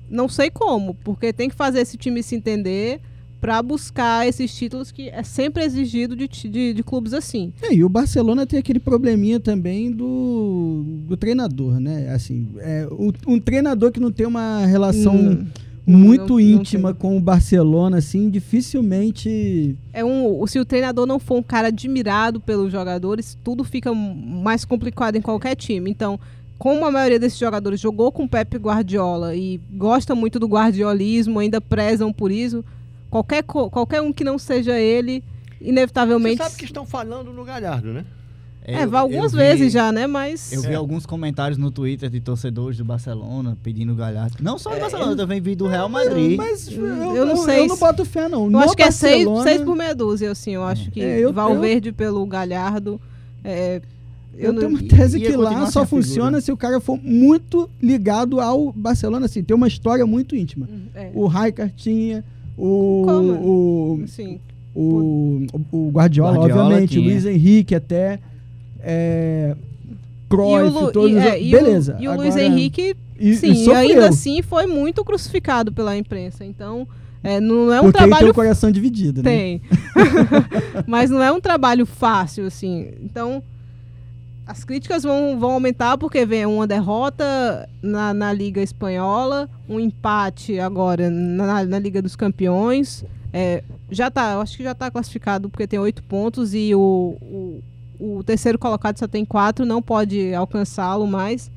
[0.09, 2.99] Não sei como, porque tem que fazer esse time se entender
[3.41, 7.53] para buscar esses títulos que é sempre exigido de, de, de clubes assim.
[7.61, 12.09] É, e o Barcelona tem aquele probleminha também do, do treinador, né?
[12.11, 15.45] Assim, é, o- um treinador que não tem uma relação Hum,
[15.85, 16.99] muito não- não íntima tem.
[17.01, 19.75] com o Barcelona, assim, dificilmente.
[19.93, 24.65] É um, se o treinador não for um cara admirado pelos jogadores, tudo fica mais
[24.65, 25.89] complicado em qualquer time.
[25.91, 26.19] Então,
[26.57, 31.39] como a maioria desses jogadores jogou com o Pepe Guardiola e gosta muito do guardiolismo,
[31.39, 32.63] ainda prezam por isso,
[33.09, 35.23] qualquer, qualquer um que não seja ele,
[35.59, 36.37] Você inevitavelmente.
[36.37, 38.05] sabe que estão falando no Galhardo, né?
[38.67, 40.07] É, eu- vai algumas eu vi- vezes já, né?
[40.07, 40.51] Mas.
[40.51, 40.75] Eu vi É.
[40.75, 44.37] alguns comentários no Twitter de torcedores do Barcelona pedindo o Galhardo.
[44.41, 46.35] Não só do Barcelona, eu também vi do Real Madrid.
[46.35, 46.83] Mas eu,
[47.15, 48.45] eu não sei Eu não se- boto fé, não.
[48.45, 50.55] Eu No acho que é seis, Barcelona- seis por meia dúzia, assim.
[50.55, 52.99] Eu acho que É, eu- Valverde pelo Galhardo.
[53.43, 53.83] é,
[54.37, 55.87] Eu, não- tenho uma tese que lá só sem a figura.
[55.87, 60.67] funciona se o cara for muito ligado ao Barcelona, assim, tem uma história muito íntima.
[60.93, 62.23] é, O Rijkaard tinha,
[62.57, 63.31] o, Como?
[63.33, 64.39] o, assim,
[64.75, 67.11] o, o Guardiola, Guardiola obviamente, o tinha.
[67.11, 68.19] Luiz Henrique até,
[68.81, 69.57] é, E
[70.25, 71.97] o, Cruyff, Lu- todos e, os- é, e o- beleza.
[71.99, 76.43] e o Luiz Henrique, e, sim, e ainda assim foi muito crucificado pela imprensa.
[76.43, 76.85] Então,
[77.23, 78.31] é, não é um porque ele tem trabalho.
[78.31, 79.29] o coração dividido, né?
[79.29, 79.61] Tem.
[80.85, 82.87] Mas não é um trabalho fácil, assim.
[83.01, 83.41] Então,
[84.47, 90.59] as críticas vão, vão aumentar porque vem uma derrota na, na Liga Espanhola, um empate
[90.59, 93.03] agora na, na Liga dos Campeões.
[93.33, 97.17] É, já tá, eu acho que já está classificado porque tem oito pontos e o,
[97.21, 97.63] o,
[97.99, 101.51] o terceiro colocado só tem quatro, não pode alcançá-lo mais.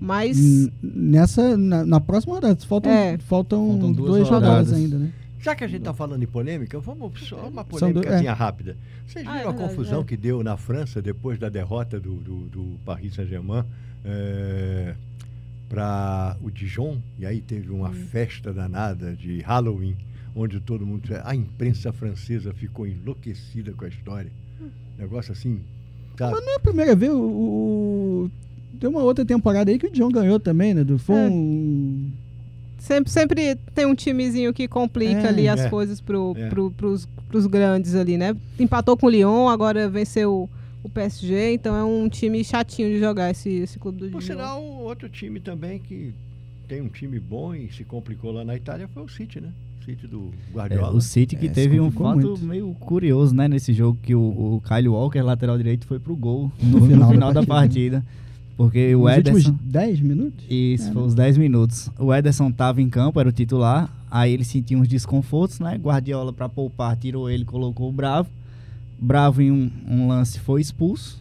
[0.00, 0.38] Mas.
[0.38, 3.18] N- Nessa, na, na próxima rodada, faltam, É.
[3.18, 4.72] faltam, Faltam duas duas rodadas rodadas.
[4.72, 5.10] ainda, né?
[5.44, 8.76] Já que a gente está falando em polêmica, vamos só uma São do- polêmica rápida.
[9.06, 10.04] Vocês Ah, viram é a verdade, confusão é.
[10.04, 13.64] que deu na França depois da derrota do, do, do Paris Saint-Germain
[15.68, 16.98] para o Dijon?
[17.18, 18.06] E aí teve uma Hum.
[18.10, 19.96] festa danada de Halloween,
[20.34, 21.08] onde todo mundo.
[21.24, 24.30] A imprensa francesa ficou enlouquecida com a história.
[24.60, 24.68] Hum.
[24.98, 25.60] Negócio assim.
[26.18, 26.32] Sabe?
[26.34, 27.12] Mas não é a primeira vez.
[27.12, 28.30] O, o-
[28.80, 30.82] tem uma outra temporada aí que o John ganhou também, né?
[30.84, 31.26] Do, foi É.
[31.28, 32.10] um.
[32.84, 35.70] Sempre, sempre tem um timezinho que complica É, ali as é.
[35.70, 36.50] coisas pro, É.
[36.50, 38.36] pro, pros, pros grandes ali, né?
[38.60, 40.50] Empatou com o Lyon, agora venceu
[40.82, 44.34] o PSG, então é um time chatinho de jogar esse, esse clube do Por Dijon.
[44.34, 46.12] sinal, outro time também que
[46.68, 49.48] tem um time bom e se complicou lá na Itália foi o City, né?
[49.80, 50.94] O City do É, Guardiola.
[50.94, 52.38] o City que É, teve um fato muito.
[52.44, 56.52] meio curioso, né, nesse jogo, que o, o Kyle Walker, lateral direito, foi pro gol
[56.62, 58.04] no, No no final da partida.
[58.56, 59.58] Porque o Nos últimos Ederson.
[59.64, 60.44] 10 minutos?
[60.48, 61.08] Isso, É, foi né?
[61.08, 61.90] os 10 minutos.
[61.98, 63.90] O Ederson tava em campo, era o titular.
[64.10, 65.76] Aí ele sentia uns desconfortos, né?
[65.76, 68.28] Guardiola, pra poupar, tirou ele, colocou o Bravo.
[68.98, 71.20] Bravo, em um, um lance, foi expulso.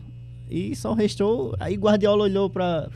[0.50, 1.56] E só restou.
[1.60, 2.88] Aí Guardiola olhou pra.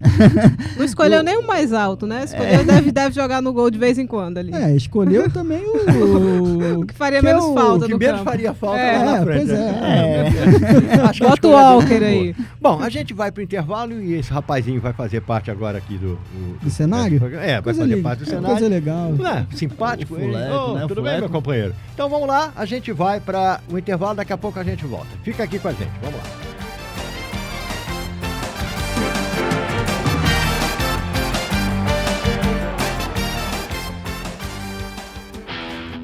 [0.76, 2.24] Não escolheu nem o mais alto, né?
[2.24, 4.54] Escolheu, deve, deve jogar no gol de vez em quando ali.
[4.54, 6.80] É, escolheu também o.
[6.80, 8.30] O que faria que é menos o- falta O que no menos campo.
[8.30, 9.46] faria falta É, lá na é, frente.
[9.46, 9.80] pois né?
[9.82, 11.10] é.
[11.12, 12.34] Que a Bota o Walker aí.
[12.60, 16.14] Bom, a gente vai pro intervalo e esse rapazinho vai fazer parte agora aqui do...
[16.14, 17.20] Do, Do cenário?
[17.38, 18.48] É, vai Coisa fazer parte do é cenário.
[18.56, 19.12] Coisa legal.
[19.12, 19.46] Não é?
[19.54, 20.14] Simpático.
[20.14, 20.84] Fuleco, Ô, né?
[20.84, 21.74] O Tudo bem, meu companheiro?
[21.94, 25.08] Então vamos lá, a gente vai para o intervalo, daqui a pouco a gente volta.
[25.22, 26.59] Fica aqui com a gente, vamos lá.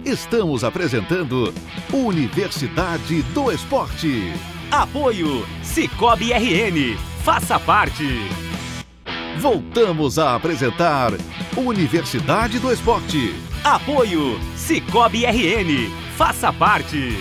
[0.07, 1.53] Estamos apresentando
[1.93, 4.33] Universidade do Esporte.
[4.71, 6.97] Apoio Cicobi RN.
[7.25, 8.05] Faça parte.
[9.41, 11.11] Voltamos a apresentar
[11.57, 13.35] Universidade do Esporte.
[13.65, 15.91] Apoio Cicobi RN.
[16.17, 17.19] Faça parte.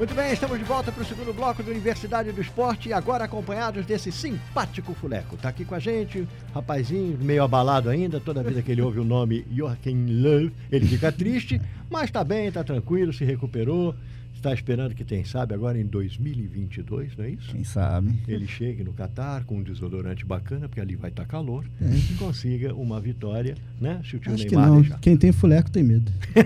[0.00, 3.24] Muito bem, estamos de volta para o segundo bloco da Universidade do Esporte e agora
[3.24, 5.36] acompanhados desse simpático fuleco.
[5.36, 9.04] Tá aqui com a gente, rapazinho, meio abalado ainda, toda vida que ele ouve o
[9.04, 11.60] nome Joachim Löw, ele fica triste,
[11.90, 13.94] mas tá bem, tá tranquilo, se recuperou,
[14.40, 17.50] está esperando que tem, sabe, agora em 2022, não é isso?
[17.52, 18.12] Quem sabe?
[18.26, 21.86] Ele chegue no Catar com um desodorante bacana, porque ali vai estar calor, É.
[21.94, 24.00] e consiga uma vitória, né?
[24.08, 24.80] Se o tio Acho que Neymar não.
[24.80, 24.98] deixar.
[25.00, 26.10] Quem tem fuleco tem medo.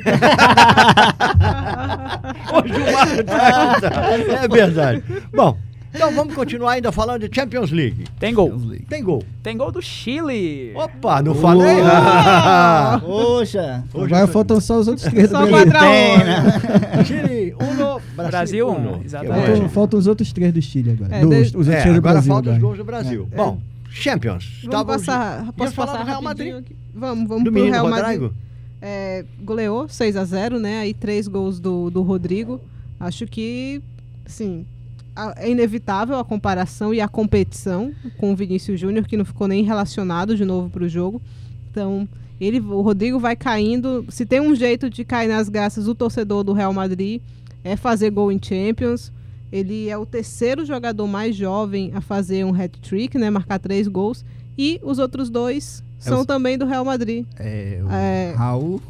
[2.53, 5.03] Ô, Gilmar, tá- é verdade.
[5.35, 5.57] Bom,
[5.95, 8.05] então vamos continuar ainda falando de Champions League.
[8.19, 8.61] Tem gol.
[8.89, 9.23] Tem gol.
[9.43, 10.73] Tem gol do Chile.
[10.75, 11.77] Opa, não falei?
[13.01, 13.85] Poxa!
[13.95, 15.71] Hoje Agora faltam só os outros três Só Brasil.
[15.73, 17.44] 4 a 1 Chile,
[18.15, 19.47] Brasil, Brasil, um, exatamente.
[19.47, 21.15] Faltam, é, faltam os outros três do Chile agora.
[21.17, 22.33] É, Dos- de- os outros é, agora Brasil.
[22.33, 23.29] falta os gols do Brasil.
[23.33, 23.37] É.
[23.37, 24.45] Bom, Champions.
[24.45, 26.55] Vamos Estava o- passar, posso falar passar do Real Madrid?
[26.55, 26.77] aqui?
[26.95, 28.21] Vamos, vamos do pro Real Madrid.
[28.21, 28.35] Rodrigo?
[28.83, 30.81] É, goleou 6 a 0 né?
[30.81, 32.61] Aí três gols do, do Rodrigo.
[33.01, 33.81] Acho que,
[34.27, 34.65] assim,
[35.17, 39.49] a- é inevitável a comparação e a competição com o Vinícius Júnior, que não ficou
[39.49, 41.21] nem relacionado de novo para o jogo.
[41.71, 42.07] Então,
[42.41, 44.05] ele, o Rodrigo vai caindo.
[44.09, 47.21] Se tem um jeito de cair nas graças do torcedor do Real Madrid,
[47.65, 49.11] é fazer gol em Champions.
[49.51, 53.31] Ele é o terceiro jogador mais jovem a fazer um hat-trick, né?
[53.31, 54.25] Marcar três gols.
[54.59, 57.25] E os outros dois são os- também do Real Madrid.
[57.39, 58.35] É, o É.
[58.37, 58.83] Raul.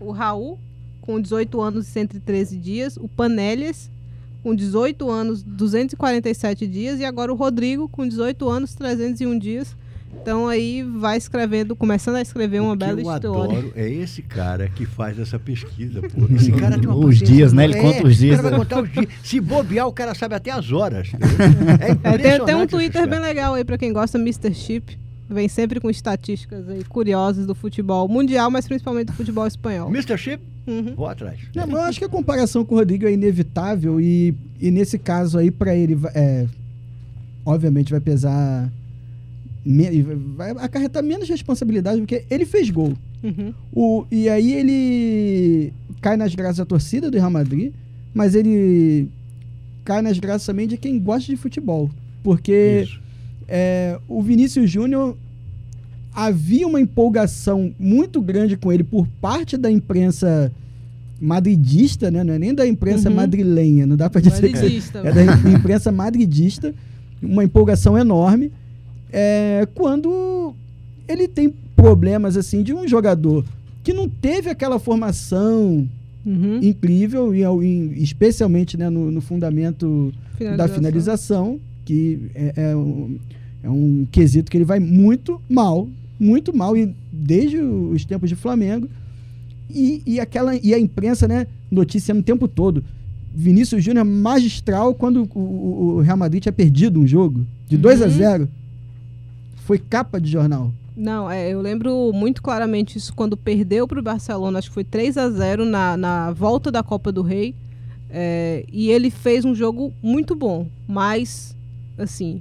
[0.00, 0.58] O Raul,
[1.00, 2.96] com 18 anos e 113 dias.
[2.96, 3.90] O Panelias,
[4.42, 7.00] com 18 anos, 247 dias.
[7.00, 9.76] E agora o Rodrigo, com 18 anos, 301 dias.
[10.20, 13.58] Então aí vai escrevendo, começando a escrever uma O que bela eu história.
[13.58, 16.26] adoro é esse cara que faz essa pesquisa, pô.
[16.34, 17.64] Esse cara tem uma Os dias, né?
[17.64, 17.94] Ele enorme.
[17.94, 19.06] conta os É, dias O cara vai da- contar os dias.
[19.22, 21.08] Se bobear, o cara sabe até as horas.
[22.04, 24.52] É É, tem, tem um Twitter bem legal aí pra quem gosta, Mr.
[24.54, 24.98] Chip.
[25.30, 29.88] Vem sempre com estatísticas aí curiosas do futebol mundial, mas principalmente do futebol espanhol.
[29.90, 30.16] Mr.
[30.16, 30.94] Chip, Uhum.
[30.96, 31.38] vou atrás.
[31.54, 34.98] Não, mas eu acho que a comparação com o Rodrigo é inevitável e, e nesse
[34.98, 36.46] caso aí, pra ele, vai- é,
[37.44, 38.70] obviamente vai pesar.
[40.36, 42.94] Vai acarretar menos responsabilidade, porque ele fez gol.
[43.22, 43.52] Uhum.
[43.72, 47.72] O, e aí ele cai nas graças da torcida do Real Madrid,
[48.14, 49.08] mas ele
[49.84, 51.90] cai nas graças também de quem gosta de futebol.
[52.22, 52.86] Porque
[53.48, 55.16] é, o Vinícius Júnior
[56.14, 60.50] havia uma empolgação muito grande com ele por parte da imprensa
[61.20, 62.22] madridista, né?
[62.22, 63.16] Não é nem da imprensa Uhum.
[63.16, 64.98] madrilenha, não dá para dizer que Madridista.
[65.00, 66.74] é da imprensa madridista,
[67.22, 68.52] uma empolgação enorme.
[69.12, 70.54] É, quando
[71.06, 73.44] ele tem problemas assim de um jogador
[73.82, 75.88] que não teve aquela formação
[76.26, 76.58] Uhum.
[76.62, 80.12] incrível, e, especialmente né, no, no fundamento
[80.56, 83.16] da finalização, que é, é um,
[83.62, 85.88] é um quesito que ele vai muito mal,
[86.20, 88.88] muito mal, e desde os tempos de Flamengo.
[89.70, 92.84] E, e, aquela, e a imprensa, né, noticiando o tempo todo.
[93.34, 95.38] Vinícius Júnior magistral quando o,
[95.96, 98.10] o- Real Madrid tinha perdido um jogo de 2 a Uhum.
[98.10, 98.48] 0
[99.68, 100.72] Foi capa de jornal.
[100.96, 104.82] Não, é, eu lembro muito claramente isso quando perdeu para o Barcelona, acho que foi
[104.82, 107.54] 3 a 0 na, na volta da Copa do Rei.
[108.08, 111.54] É, e ele fez um jogo muito bom, mas,
[111.98, 112.40] assim,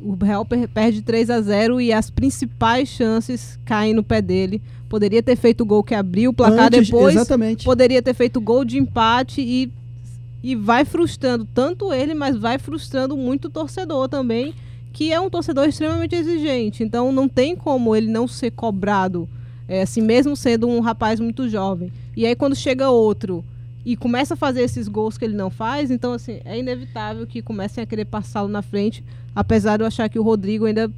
[0.00, 4.60] o Real per- perde 3 a 0 e as principais chances caem no pé dele.
[4.88, 7.64] Poderia ter feito o gol que abriu o placar Antes- depois, Exatamente.
[7.64, 9.72] poderia ter feito gol de empate e,
[10.42, 14.52] e vai frustrando tanto ele, mas vai frustrando muito o torcedor também,
[14.92, 16.82] que é um torcedor extremamente exigente.
[16.82, 19.28] Então não tem como ele não ser cobrado,
[19.66, 21.92] é, assim, mesmo sendo um rapaz muito jovem.
[22.16, 23.44] E aí quando chega outro
[23.84, 27.42] e começa a fazer esses gols que ele não faz, então assim, é inevitável que
[27.42, 29.02] comecem a querer passá-lo na frente,
[29.34, 30.90] apesar de eu achar que o Rodrigo ainda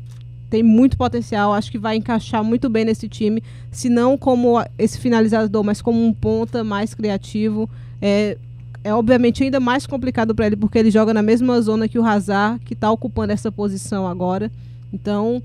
[0.51, 4.99] tem muito potencial, acho que vai encaixar muito bem nesse time, se não como esse
[4.99, 7.69] finalizador, mas como um ponta mais criativo.
[8.01, 8.37] É,
[8.85, 12.05] é obviamente ainda mais complicado para ele porque ele joga na mesma zona que o
[12.05, 14.53] Hazard, que está ocupando essa posição agora.
[14.93, 15.43] Então,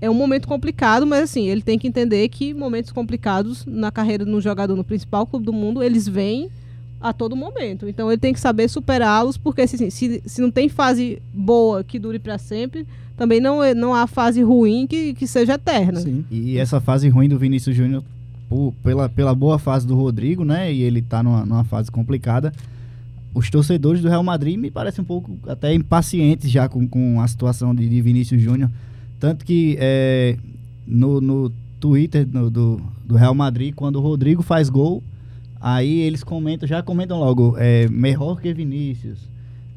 [0.00, 4.24] é um momento complicado, mas assim, ele tem que entender que momentos complicados na carreira
[4.24, 6.48] de um jogador no principal clube do mundo, eles vêm
[7.00, 7.88] a todo momento.
[7.88, 11.98] Então, ele tem que saber superá-los, porque assim, se, se não tem fase boa que
[11.98, 16.00] dure para sempre, também não, é- não há fase ruim que, que seja eterna.
[16.00, 16.24] Sim.
[16.30, 18.02] E essa fase ruim do Vinícius Júnior,
[18.50, 20.70] por- pela, pela boa fase do Rodrigo, né?
[20.74, 22.52] E ele tá numa, numa fase complicada.
[23.32, 27.28] Os torcedores do Real Madrid me parecem um pouco até impacientes já com, com a
[27.28, 28.68] situação de, de Vinícius Júnior.
[29.20, 30.36] Tanto que é,
[30.86, 35.00] no, no Twitter no- do, do Real Madrid, quando o Rodrigo faz gol,
[35.60, 39.18] aí eles comentam, já comentam logo, é, melhor que Vinícius.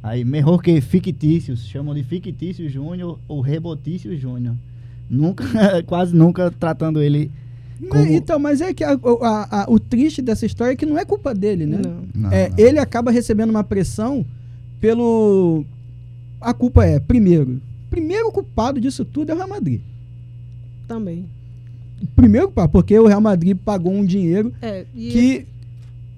[0.02, 4.56] Aí, melhor que fictícios, chamam de fictício Júnior ou rebotício Júnior.
[5.10, 5.46] Nunca,
[5.86, 7.32] quase nunca tratando ele
[7.90, 8.06] como...
[8.06, 8.92] Então, mas é que a-
[9.22, 11.80] a- a- o triste dessa história é que não é culpa dele, né?
[11.84, 12.04] Não.
[12.24, 12.56] Não, É, não.
[12.58, 14.26] Ele acaba recebendo uma pressão
[14.80, 15.66] pelo.
[16.42, 19.82] A culpa é, primeiro, primeiro culpado disso tudo é o Real Madrid.
[20.88, 21.26] Também.
[22.16, 25.46] Primeiro culpado, porque o Real Madrid pagou um dinheiro É, e que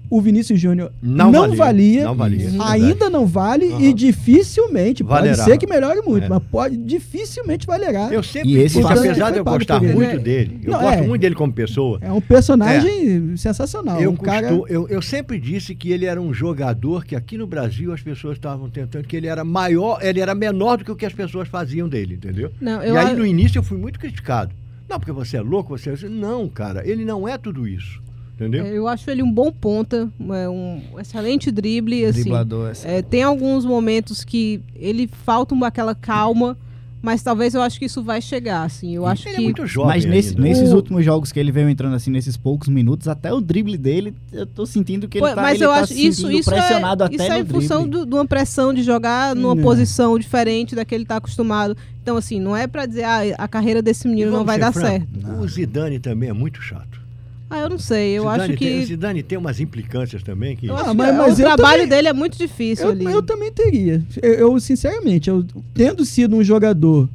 [0.08, 2.48] o Vinícius Júnior Não, não, valia, Não valia.
[2.50, 2.62] Uhum.
[2.62, 3.80] ainda não vale Aham.
[3.82, 5.36] e dificilmente, Valerá.
[5.36, 6.28] pode ser que melhore muito, É.
[6.28, 8.08] mas pode, dificilmente valerá.
[8.12, 11.02] Eu sempre, E esse apesar de eu gostar muito dele, eu Não, gosto é.
[11.06, 11.98] muito dele como pessoa.
[12.00, 14.00] É um personagem sensacional.
[14.00, 14.48] Eu, um cara...
[14.68, 18.36] eu, eu sempre disse que ele era um jogador que aqui no Brasil as pessoas
[18.36, 21.48] estavam tentando, que ele era maior, ele era menor do que o que as pessoas
[21.48, 22.50] faziam dele, entendeu?
[22.60, 24.54] Não, E eu aí a- no início eu fui muito criticado.
[24.88, 26.08] Não, porque você é louco, você é...
[26.08, 28.00] Não, cara, ele não é tudo isso.
[28.36, 28.66] Entendeu?
[28.66, 32.20] É, Eu acho ele um bom ponta, é um excelente drible, assim.
[32.20, 32.86] Driblador, essa.
[32.86, 36.54] É, tem alguns momentos que ele falta uma, aquela calma,
[37.00, 38.94] mas talvez eu acho que isso vai chegar, assim.
[38.94, 40.42] Eu acho ele que é muito jovem Mas nesse- ainda.
[40.42, 43.78] nesses O- últimos jogos que ele veio entrando assim, nesses poucos minutos, até o drible
[43.78, 46.30] dele, eu tô sentindo que ele Pô, tá, mas ele eu tá acho se isso
[46.30, 49.54] isso pressionado é, até isso é no em função de uma pressão de jogar numa
[49.54, 49.62] Não.
[49.62, 51.74] posição diferente da que ele está acostumado.
[52.02, 54.88] Então assim, não é pra dizer ah, a carreira desse menino não vai dar franco,
[54.88, 55.40] certo.
[55.40, 57.05] O Zidane também é muito chato.
[57.48, 60.56] Ah, eu não sei, eu Zidane acho tem, o que Zidane tem umas implicâncias também
[60.56, 60.68] que...
[60.68, 63.04] Ah, mas- que mas o eu trabalho também- dele é muito difícil Eu, ali.
[63.04, 64.02] eu também teria.
[64.20, 67.08] Eu, eu, sinceramente, eu, tendo sido um jogador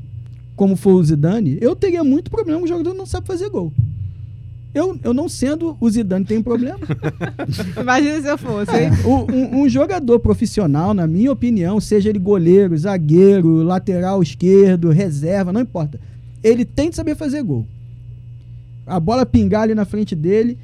[0.55, 3.49] como foi o Zidane, eu teria muito problema com um jogador que não sabe fazer
[3.49, 3.73] gol.
[4.73, 6.79] Eu, eu não sendo o Zidane, tem problema.
[7.81, 8.71] Imagina se eu fosse.
[8.71, 8.89] hein?
[9.03, 15.51] O- um, um jogador profissional, na minha opinião, seja ele goleiro, zagueiro, lateral esquerdo, reserva,
[15.51, 15.99] não importa.
[16.41, 17.67] Ele tem de saber fazer gol.
[18.85, 20.57] A bola pingar ali na frente dele,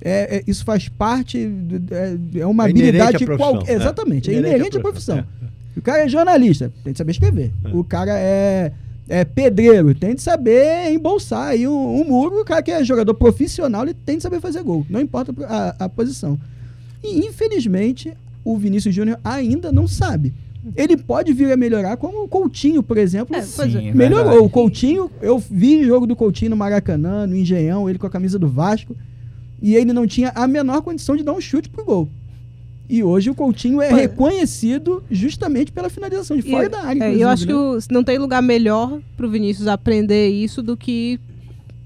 [0.00, 1.38] é, é- isso faz parte,
[1.90, 3.16] é, é uma É habilidade
[3.68, 3.74] é.
[3.74, 5.50] Exatamente, é Inerente à profissão, profissão.
[5.76, 7.52] O cara é jornalista, tem de saber escrever.
[7.72, 8.72] O cara é,
[9.08, 12.40] é pedreiro, tem de saber embolsar aí um, um muro.
[12.40, 15.84] O cara que é jogador profissional, ele tem de saber fazer gol, não importa a,
[15.84, 16.38] a posição.
[17.04, 18.12] E infelizmente,
[18.44, 20.32] o Vinícius Júnior ainda não sabe.
[20.74, 23.36] Ele pode vir a melhorar, como o Coutinho, por exemplo.
[23.36, 23.42] É, é.
[23.42, 24.24] Sim, Melhorou.
[24.24, 24.44] verdade.
[24.44, 28.38] O Coutinho, eu vi jogo do Coutinho no Maracanã, no Engenhão, ele com a camisa
[28.38, 28.96] do Vasco,
[29.62, 32.08] e ele não tinha a menor condição de dar um chute pro gol.
[32.88, 33.94] E hoje o Coutinho é Pô.
[33.96, 37.04] reconhecido justamente pela finalização de E- fora da área.
[37.04, 37.52] É, eu acho né?
[37.52, 41.18] que o- não tem lugar melhor pro Vinícius aprender isso do que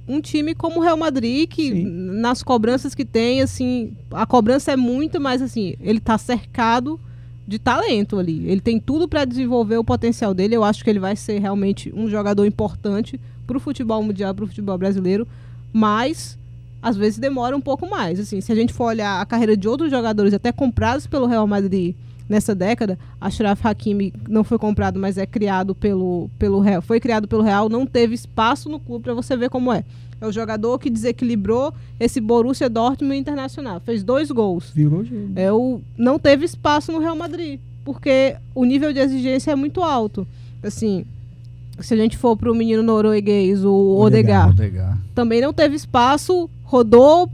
[0.06, 1.84] um time como o Real Madrid, que Sim.
[2.20, 6.98] nas cobranças que tem, assim, a cobrança é muito, mas assim, ele tá cercado
[7.50, 8.48] de talento ali.
[8.48, 10.54] Ele tem tudo para desenvolver o potencial dele.
[10.54, 14.78] Eu acho que ele vai ser realmente um jogador importante pro futebol mundial, pro futebol
[14.78, 15.26] brasileiro,
[15.72, 16.38] mas
[16.80, 18.20] às vezes demora um pouco mais.
[18.20, 21.44] Assim, se a gente for olhar a carreira de outros jogadores até comprados pelo Real
[21.44, 21.96] Madrid
[22.28, 27.26] nessa década, Ashraf Hakimi não foi comprado, mas é criado pelo, pelo Real, foi criado
[27.26, 29.84] pelo Real, não teve espaço no clube para você ver como é.
[30.20, 34.70] É o jogador que desequilibrou esse Borussia Dortmund Internacional, fez dois gols.
[34.74, 35.32] Virou jogo.
[35.34, 39.82] É o não teve espaço no Real Madrid, porque o nível de exigência é muito
[39.82, 40.26] alto.
[40.62, 41.04] Assim,
[41.80, 45.00] se a gente for pro menino norueguês, o Odegaard, Odegaard.
[45.14, 47.30] também não teve espaço, rodou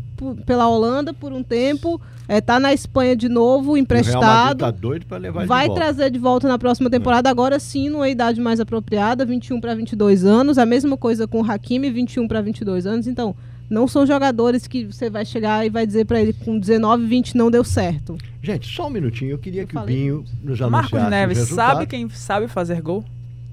[0.46, 4.58] pela Holanda por um tempo, é, tá na Espanha de novo, O emprestado.
[4.58, 5.80] tá doido para levar Vai de volta.
[5.82, 10.24] trazer de volta na próxima temporada, agora sim, numa idade mais apropriada, 21 para 22
[10.24, 10.58] anos.
[10.58, 13.06] A mesma coisa com o Hakimi, 21 para 22 anos.
[13.06, 13.34] Então,
[13.68, 17.36] não são jogadores que você vai chegar e vai dizer para ele com 19, 20
[17.36, 18.16] não deu certo.
[18.42, 19.32] Gente, só um minutinho.
[19.32, 22.46] Eu queria Eu que o falei Binho nos anunciasse Marcos os Neves, sabe quem sabe
[22.48, 23.04] fazer gol?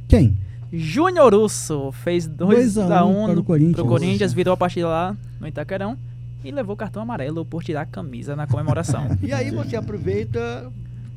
[0.07, 0.38] Quem?
[0.71, 3.76] Júnior Urso fez 2 Dois a a um 1 para o no- Corinthians.
[3.76, 5.97] pro Corinthians, virou a partida lá no Itaquerão
[6.43, 9.07] e levou cartão amarelo por tirar a camisa na comemoração.
[9.21, 10.71] E aí você aproveita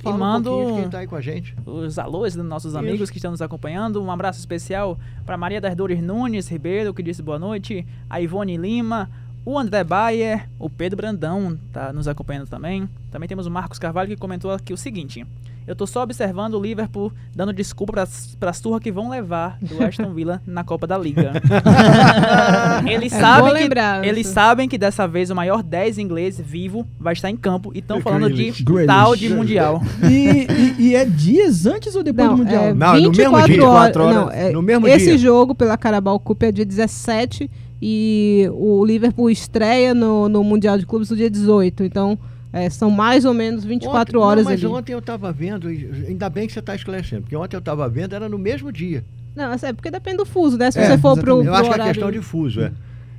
[0.04, 1.56] E manda um tá aí com a gente.
[1.66, 2.78] Os alôs dos nossos Isso.
[2.78, 4.00] amigos que estão nos acompanhando.
[4.02, 8.56] Um abraço especial para Maria das Dores Nunes Ribeiro, que disse boa noite, a Ivone
[8.56, 9.10] Lima,
[9.46, 12.86] o André Bayer, o Pedro Brandão tá nos acompanhando também.
[13.10, 15.24] Também temos o Marcos Carvalho que comentou aqui o seguinte:
[15.66, 19.80] Eu tô só observando o Liverpool dando desculpa pras, pras turras que vão levar do
[19.86, 21.32] Aston Villa na Copa da Liga.
[22.86, 23.78] eles, É sabem que,
[24.08, 27.78] eles sabem que dessa vez o maior 10 inglês vivo vai estar em campo e
[27.78, 28.58] estão É falando Grealish.
[28.58, 28.86] de Grealish.
[28.86, 29.82] tal de Mundial.
[30.10, 32.64] E, e- e é dias antes ou depois do Mundial?
[32.64, 33.86] É Não, é no mesmo 24 dia, horas.
[33.86, 35.18] 24 horas, não, é- no mesmo esse dia.
[35.18, 40.86] jogo pela Carabao Cup é dia 17 e o Liverpool estreia no, no Mundial de
[40.86, 41.84] Clubes no dia 18.
[41.84, 42.18] Então,
[42.52, 44.72] é, são mais ou menos 24 Ontem- horas não, mas ali.
[44.72, 48.14] ontem eu estava vendo, ainda bem que você está esclarecendo, porque ontem eu estava vendo,
[48.14, 49.04] era no mesmo dia.
[49.34, 50.70] Não, é porque depende do fuso, né?
[50.70, 51.46] Se É, você for pro, exatamente.
[51.48, 52.72] Eu acho que é questão de fuso, é.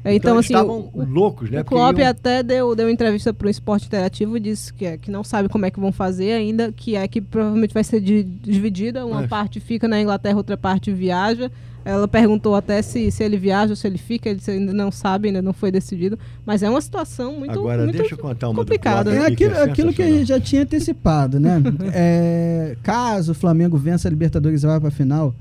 [0.03, 1.61] É, então, eles assim, estavam o, loucos, né?
[1.61, 5.11] o Klopp até deu, deu entrevista para o Esporte Interativo e disse que, é, que
[5.11, 8.23] não sabe como é que vão fazer ainda, que a equipe provavelmente vai ser di-
[8.23, 9.27] dividida, uma É.
[9.27, 11.51] parte fica na Inglaterra, outra parte viaja.
[11.87, 15.29] Ela perguntou até se, se ele viaja ou se ele fica, ele ainda não sabe,
[15.29, 16.19] ainda não foi decidido.
[16.45, 19.51] Mas é uma situação muito, Agora, muito deixa eu contar uma complicada, É aqui, aquilo,
[19.53, 21.61] que é aquilo que a gente já tinha antecipado, né?
[21.93, 25.33] É, caso o Flamengo vença a Libertadores e vá para a final,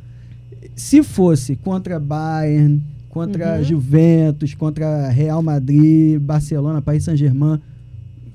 [0.74, 3.64] se fosse contra Bayern, contra Uhum.
[3.64, 7.59] Juventus, contra Real Madrid, Barcelona, Paris Saint-Germain,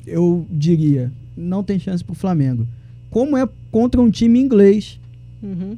[0.06, 2.68] eu diria, não tem chance pro Flamengo.
[3.10, 5.00] Como é contra um time inglês,
[5.44, 5.78] Uhum.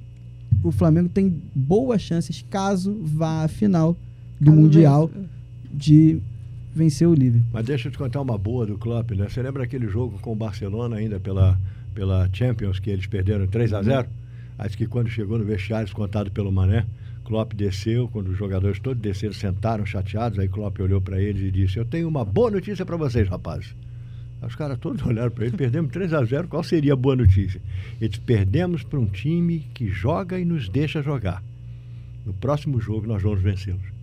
[0.64, 3.97] O Flamengo tem boas chances, caso vá à final
[4.39, 5.11] do Caso Mundial,
[5.72, 6.20] de
[6.74, 7.49] vencer o Liverpool.
[7.53, 9.28] Mas deixa eu te contar uma boa do Klopp, né?
[9.30, 11.59] Você lembra aquele jogo com o Barcelona ainda pela,
[11.93, 13.84] pela Champions, que eles perderam 3 a Uhum.
[13.84, 14.07] 0
[14.57, 16.86] Acho que quando chegou no vestiário, contado pelo Mané,
[17.26, 21.51] Klopp desceu, quando os jogadores todos desceram, sentaram chateados, aí Klopp olhou para eles e
[21.51, 23.76] disse, eu tenho uma boa notícia para vocês, rapazes.
[24.45, 27.61] Os caras todos olharam para ele, perdemos 3 a 0 qual seria a boa notícia?
[27.99, 31.43] Eles perdemos para um time que joga e nos deixa jogar.
[32.25, 33.93] No próximo jogo nós vamos vencê-los.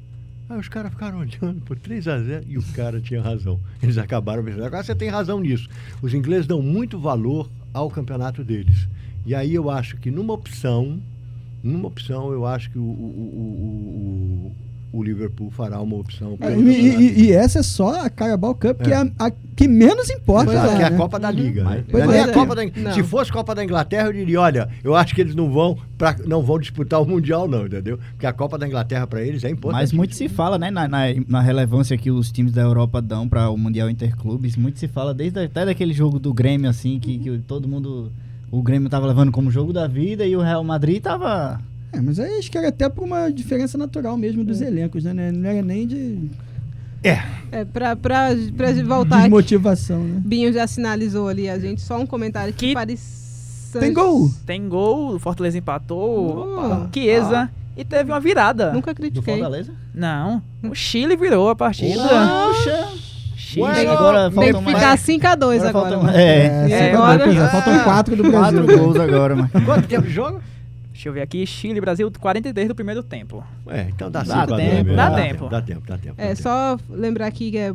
[0.49, 3.61] Aí os caras ficaram olhando por 3 a 0 e o cara tinha razão.
[3.83, 4.65] Eles acabaram vencendo.
[4.65, 5.69] Agora você tem razão nisso.
[6.03, 8.89] Os ingleses dão muito valor ao campeonato deles.
[9.25, 11.01] E aí eu acho que numa opção,
[11.63, 14.57] numa opção, eu acho que o, o, o, o,
[14.93, 18.83] o Liverpool fará uma opção É, e, e- e essa é só a Carabao Cup,
[18.83, 20.51] que é a, a que menos importa.
[20.53, 20.97] Exato, lá, que é a né?
[20.97, 21.63] Copa da Liga.
[21.65, 21.85] Né?
[21.91, 22.23] Pois Não é é.
[22.23, 22.93] a Copa da Não.
[22.95, 26.17] Se fosse Copa da Inglaterra, eu diria, olha, eu acho que eles não vão, pra,
[26.27, 27.99] não vão disputar o Mundial, não, entendeu?
[28.13, 29.81] Porque a Copa da Inglaterra para eles é importante.
[29.83, 33.29] Mas muito se fala, né, na, na, na relevância que os times da Europa dão
[33.29, 34.57] para o Mundial Interclubes.
[34.57, 38.11] Muito se fala, desde até daquele jogo do Grêmio, assim, que, que todo mundo.
[38.51, 41.61] O Grêmio tava levando como jogo da vida e o Real Madrid tava.
[41.93, 45.33] É, mas aí acho que era até por uma diferença natural mesmo dos elencos, né?
[45.33, 46.31] Não era nem de
[47.03, 50.23] É, pra, pra, pra voltar aqui, desmotivação, né?
[50.25, 54.31] Binho já sinalizou ali a gente, só um comentário que Que- Tem gol!
[54.45, 56.89] Tem gol, o Fortaleza empatou.
[56.93, 58.73] Chiesa e teve uma virada.
[58.73, 59.35] Nunca Do critiquei.
[59.35, 59.73] Fortaleza?
[59.95, 62.03] Não, o Chile virou a partida.
[62.03, 62.89] Poxa!
[63.37, 63.63] Chile.
[63.65, 64.77] Ué, agora Tem que mais.
[64.79, 65.73] ficar 5x2 agora.
[65.73, 66.13] faltam- né?
[66.23, 68.41] É, É, agora- é, faltam quatro do Brasil.
[68.65, 69.51] quatro gols agora, mas.
[69.65, 70.41] Quanto tempo de jogo?
[71.01, 73.43] Deixa eu ver aqui, Chile e Brasil, 43 do primeiro tempo.
[73.69, 74.97] É, então dá, Dá a dois tempo, mesmo.
[74.97, 75.49] dá tempo.
[75.49, 76.15] Dá tempo, dá tempo.
[76.19, 76.43] dá É, tempo.
[76.43, 77.73] só lembrar aqui que é,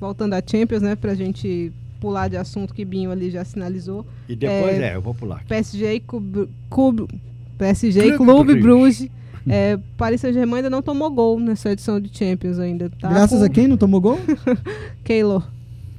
[0.00, 4.04] voltando à Champions, né, pra gente pular de assunto que Binho ali já sinalizou.
[4.28, 4.90] E depois, É.
[4.90, 5.44] é, eu vou pular.
[5.46, 7.08] PSG e Cub, Cub-
[7.56, 8.98] PSG e Clube Clube Bruges.
[8.98, 9.10] Bruges.
[9.48, 12.90] É, Paris Saint-Germain ainda não tomou gol nessa edição de Champions ainda.
[12.90, 14.18] Tá Graças com a quem não tomou gol?
[15.04, 15.46] Keylor.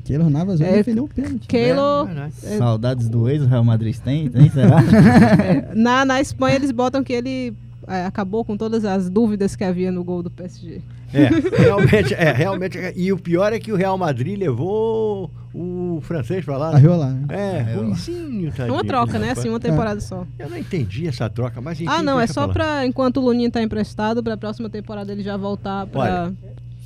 [0.08, 1.47] Keylor Navas É, defendeu um pênalti.
[1.47, 2.03] Keylor.
[2.03, 2.34] É, verdade.
[2.43, 2.58] É.
[2.58, 4.78] Saudades do ex, o Real Madrid tem, tem será?
[5.76, 7.53] Na, na Espanha eles botam que ele
[7.88, 10.82] é, acabou com todas as dúvidas que havia no gol do PSG.
[11.14, 11.30] É,
[11.62, 12.78] realmente, é, realmente.
[12.95, 16.72] E o pior é que o Real Madrid levou o francês pra lá.
[16.72, 16.76] né?
[16.78, 17.12] Arreolar.
[17.14, 17.26] né?
[17.30, 17.84] É, Arreolar.
[17.86, 18.74] ruimzinho, É tadinho.
[18.76, 19.32] uma troca, né?
[19.32, 20.28] Assim, uma temporada só.
[20.38, 22.51] Eu não entendi essa troca, mas enfim, Ah, não, é só lá.
[22.53, 26.34] pra enquanto o Luninho tá emprestado, pra próxima temporada ele já voltar pra Olha.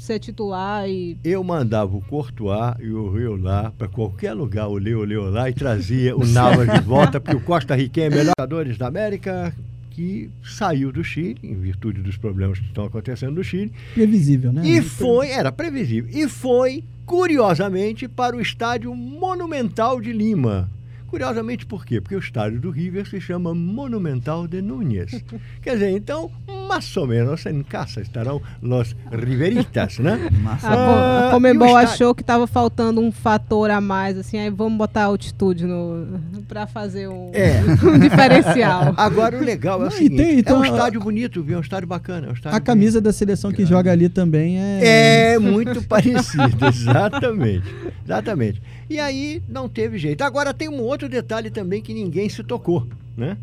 [0.02, 1.16] Ser titular e.
[1.24, 5.48] Eu mandava o Courtois e o Rio lá para qualquer lugar, o Leo Leo lá,
[5.48, 9.56] e trazia o Navas de volta, porque o Costa Rica é melhor jogadores da América
[9.92, 14.66] que saiu do Chile, em virtude dos problemas que estão acontecendo no Chile, Previsível, né?
[14.66, 20.72] e foi, era previsível, e foi, curiosamente, para o estádio Monumental de Lima.
[21.12, 22.00] Curiosamente por quê?
[22.00, 25.12] Porque o estádio do River se chama Monumental de Núñez.
[25.62, 26.32] Quer dizer, então,
[26.70, 30.18] mais ou menos em casa estarão os riveritas, né?
[30.64, 31.90] Ah, a Comembol estádio?
[31.90, 36.66] achou que tava faltando um fator a mais, assim, aí vamos botar altitude no, pra
[36.66, 37.60] fazer um, É.
[37.84, 38.94] um diferencial.
[38.96, 41.56] Agora o legal é o Não, seguinte, tem- então, é um estádio bonito, viu?
[41.56, 42.28] É um estádio bacana.
[42.28, 44.84] É um estádio A camisa da seleção que joga ali também bonito.
[44.86, 45.34] é.
[45.34, 47.68] É muito parecido, exatamente.
[48.06, 48.62] Exatamente.
[48.92, 50.22] E aí não teve jeito.
[50.22, 52.86] Agora tem um outro detalhe também que ninguém se tocou,
[53.16, 53.38] né?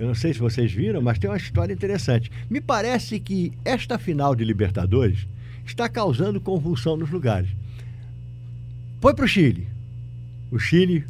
[0.00, 2.28] Eu não sei se vocês viram, mas tem uma história interessante.
[2.50, 5.28] Me parece que esta final de Libertadores
[5.64, 7.48] está causando convulsão nos lugares.
[9.00, 9.68] Foi para o Chile.
[10.50, 11.04] O Chile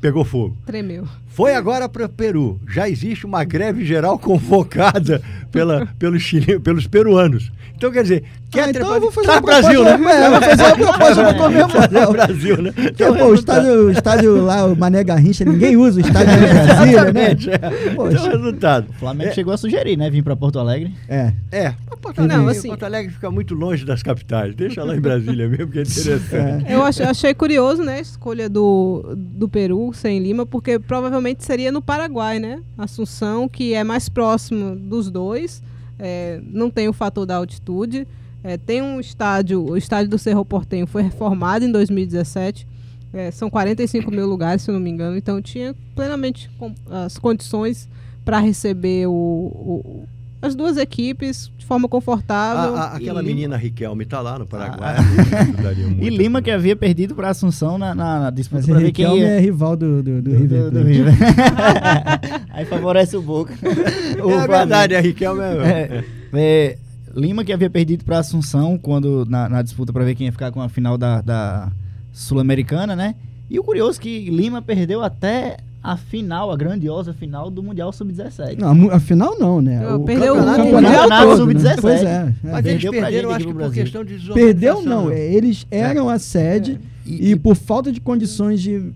[0.00, 0.56] pegou fogo.
[0.64, 1.06] Tremeu.
[1.30, 2.60] Foi agora para o Peru.
[2.68, 7.50] Já existe uma greve geral convocada pela, pelos, chile, pelos peruanos.
[7.76, 9.98] Então, quer dizer, quer Ah, então trepar- eu vou fazer Tá uma no Brasil, proposta-
[9.98, 10.12] né?
[10.26, 11.88] É, vou fazer uma proposta pra comemorar.
[11.88, 12.72] Tá no Brasil, né?
[12.72, 16.46] Porque, pô, o estádio, o estádio lá, o Mané Garrincha, ninguém usa o estádio de
[16.46, 17.30] Brasília, né?
[17.30, 17.94] É.
[17.94, 18.16] Poxa.
[18.18, 18.86] Então, resultado.
[18.90, 19.32] O Flamengo É.
[19.34, 20.10] chegou a sugerir, né?
[20.10, 20.92] Vir pra Porto Alegre.
[21.08, 21.32] É.
[21.50, 21.72] É,
[22.02, 24.54] Porto Alegre, Não, assim- Porto Alegre fica muito longe das capitais.
[24.54, 26.70] Deixa lá em Brasília mesmo, que é interessante.
[26.70, 31.70] Eu ach- achei curioso, né, a escolha do, do Peru sem Lima, porque provavelmente seria
[31.72, 32.62] no Paraguai, né?
[32.78, 35.62] Assunção, que é mais próximo dos dois,
[35.98, 38.06] é, não tem o fator da altitude.
[38.42, 42.66] é, tem um estádio, o estádio do Cerro Portenho foi reformado em 2017.
[43.12, 45.16] é, são 45 mil lugares, se não me engano.
[45.16, 46.48] Então tinha plenamente
[46.90, 47.88] as condições
[48.24, 50.04] para receber o- o-
[50.42, 52.74] as duas equipes de forma confortável.
[52.76, 54.96] A- a- aquela E- menina Riquelme tá lá no Paraguai.
[54.98, 55.40] Ah.
[55.42, 56.02] ajudaria muito.
[56.02, 59.22] E Lima, que havia perdido pra Assunção na, na, na disputa pra o ver quem
[59.22, 60.82] é rival do, do, do do- River do-.
[60.82, 61.14] River.
[62.50, 63.52] Aí favorece o Boca.
[63.62, 64.48] O É Flamengo.
[64.48, 65.44] verdade, a Riquelme é...
[65.46, 66.78] É, é,
[67.14, 70.52] Lima que havia perdido para Assunção quando na, na disputa para ver quem ia ficar
[70.52, 71.70] com a final da, da
[72.12, 73.14] Sul-Americana, né?
[73.48, 77.90] E o curioso é que Lima perdeu até a final, a grandiosa final do Mundial
[77.92, 78.58] Sub-17.
[78.58, 79.82] Não, a afinal não, né?
[79.82, 81.46] Eu- O perdeu o campeonato Mundial todo, todo.
[81.54, 81.60] né?
[81.60, 81.80] Sub-17.
[81.80, 82.06] Pois é.
[82.06, 82.34] é.
[82.50, 84.32] Mas eles perderam, gente acho que por questão de.
[84.32, 88.92] Perdeu não, é, eles eram a sede e, por falta de condições de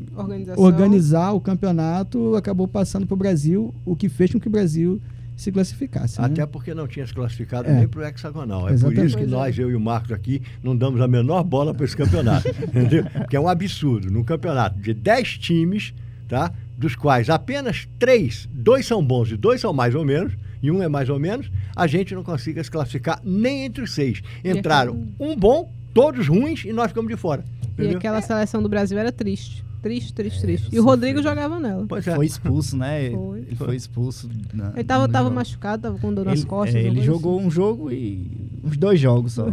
[0.56, 5.00] organizar o campeonato, acabou passando para o Brasil, o que fez com que o Brasil
[5.36, 6.20] se classificasse.
[6.20, 6.26] né?
[6.26, 7.72] Até porque não tinha se classificado É.
[7.74, 8.60] nem para o hexagonal.
[8.60, 9.06] É por Exatamente.
[9.06, 9.26] isso que é.
[9.26, 12.46] nós, eu e o Marcos aqui, não damos a menor bola para esse campeonato.
[12.62, 13.04] entendeu?
[13.12, 14.10] Porque é um absurdo.
[14.12, 15.92] Num campeonato de 10 times,
[16.28, 16.52] tá?
[16.76, 20.82] Dos quais apenas três, dois são bons e dois são mais ou menos, e um
[20.82, 24.22] é mais ou menos, a gente não consiga se classificar nem entre os seis.
[24.44, 27.44] Entraram um bom, todos ruins, e nós ficamos de fora.
[27.62, 27.98] E Entendeu?
[27.98, 29.64] aquela seleção do Brasil era triste.
[29.82, 30.68] Triste, triste, triste.
[30.74, 30.84] E o.
[30.84, 31.84] Rodrigo jogava nela.
[31.86, 32.14] Pois é.
[32.14, 33.10] Foi expulso, né?
[33.10, 33.40] Foi.
[33.40, 34.30] Ele foi expulso.
[34.54, 35.34] na- Ele tava, tava jogo.
[35.34, 36.74] machucado, tava com dor nas Ele, costas.
[36.76, 37.46] é, ele jogou assim.
[37.46, 38.30] um jogo e
[38.64, 39.52] uns dois jogos só.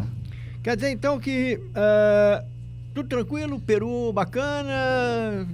[0.63, 2.45] Quer dizer, então, que ah,
[2.93, 5.45] tudo tranquilo, Peru bacana.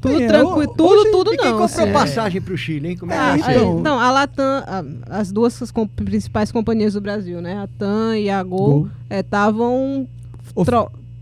[0.00, 1.58] Tudo é, tranquilo, tudo, hoje- tudo E quem não.
[1.58, 1.92] comprou assim.
[1.92, 2.96] passagem para o Chile, hein?
[2.96, 3.50] Como é que Ah, ser?
[3.50, 4.84] aí- então- não, a Latam, a-
[5.18, 7.58] as duas com- principais companhias do Brasil, né?
[7.58, 10.06] A TAM e a Gol, estavam
[10.54, 10.70] Of-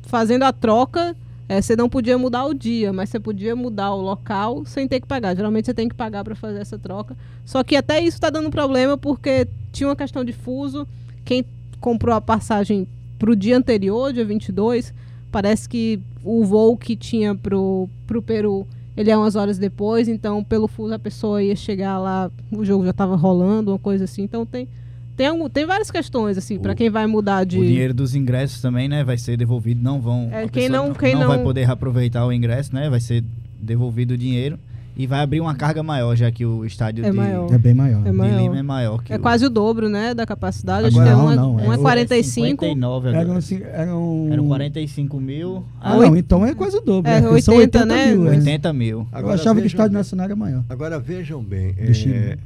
[0.06, 1.16] fazendo a troca.
[1.48, 5.00] eh, Você não podia mudar o dia, mas você podia mudar o local sem ter
[5.00, 5.34] que pagar.
[5.36, 7.16] Geralmente você tem que pagar para fazer essa troca.
[7.44, 10.86] Só que até isso está dando problema porque tinha uma questão de fuso.
[11.24, 11.44] Quem
[11.80, 12.86] comprou a passagem
[13.18, 14.92] para o dia anterior, dia 22,
[15.36, 18.66] parece que o voo que tinha pro, pro Peru
[18.96, 22.84] ele é umas horas depois, então pelo fuso a pessoa ia chegar lá, o jogo
[22.84, 24.22] já estava rolando, uma coisa assim.
[24.22, 24.66] Então tem
[25.14, 28.62] tem, algum- tem várias questões assim para quem vai mudar de O dinheiro dos ingressos
[28.62, 29.04] também, né?
[29.04, 29.82] Vai ser devolvido.
[29.82, 30.30] Não vão.
[30.32, 32.88] É, quem não- quem vai não- poder aproveitar o ingresso, né?
[32.88, 33.22] Vai ser
[33.60, 34.58] devolvido o dinheiro.
[34.98, 37.52] E vai abrir uma carga maior, já que o estádio É de, maior.
[37.52, 38.00] É bem maior.
[38.06, 38.40] É de maior.
[38.40, 40.86] Lima é maior que É o- quase o dobro, né, da capacidade.
[40.86, 42.64] Agora Acho que é não, uma, não, é uma o- 45.
[42.64, 43.22] 59 agora.
[43.22, 44.28] Eram, assim, eram...
[44.32, 47.10] Eram 45 mil Ah, não, então é quase o dobro.
[47.12, 47.40] É, né?
[47.42, 48.06] São 80, 80 né?
[48.14, 48.26] mil.
[48.26, 48.36] é.
[48.36, 49.06] 80 mil.
[49.12, 50.64] Eu achava que o Estádio bem- Nacional era maior.
[50.70, 52.38] Agora vejam bem, é, Sim.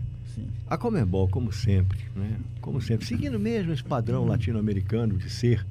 [0.68, 2.30] a Comembol, como sempre, né?
[2.60, 5.64] Como sempre, seguindo mesmo esse padrão latino-americano de ser,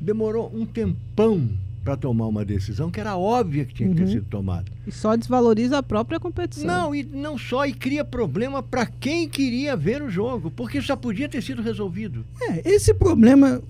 [0.00, 1.48] demorou um tempão
[1.84, 4.08] para tomar uma decisão que era óbvia que tinha que ter Uhum.
[4.10, 4.64] sido tomada.
[4.86, 6.66] E só desvaloriza a própria competição.
[6.66, 10.96] Não, e não só, e cria problema para quem queria ver o jogo, porque já
[10.96, 12.24] podia ter sido resolvido.
[12.40, 13.60] É, esse problema,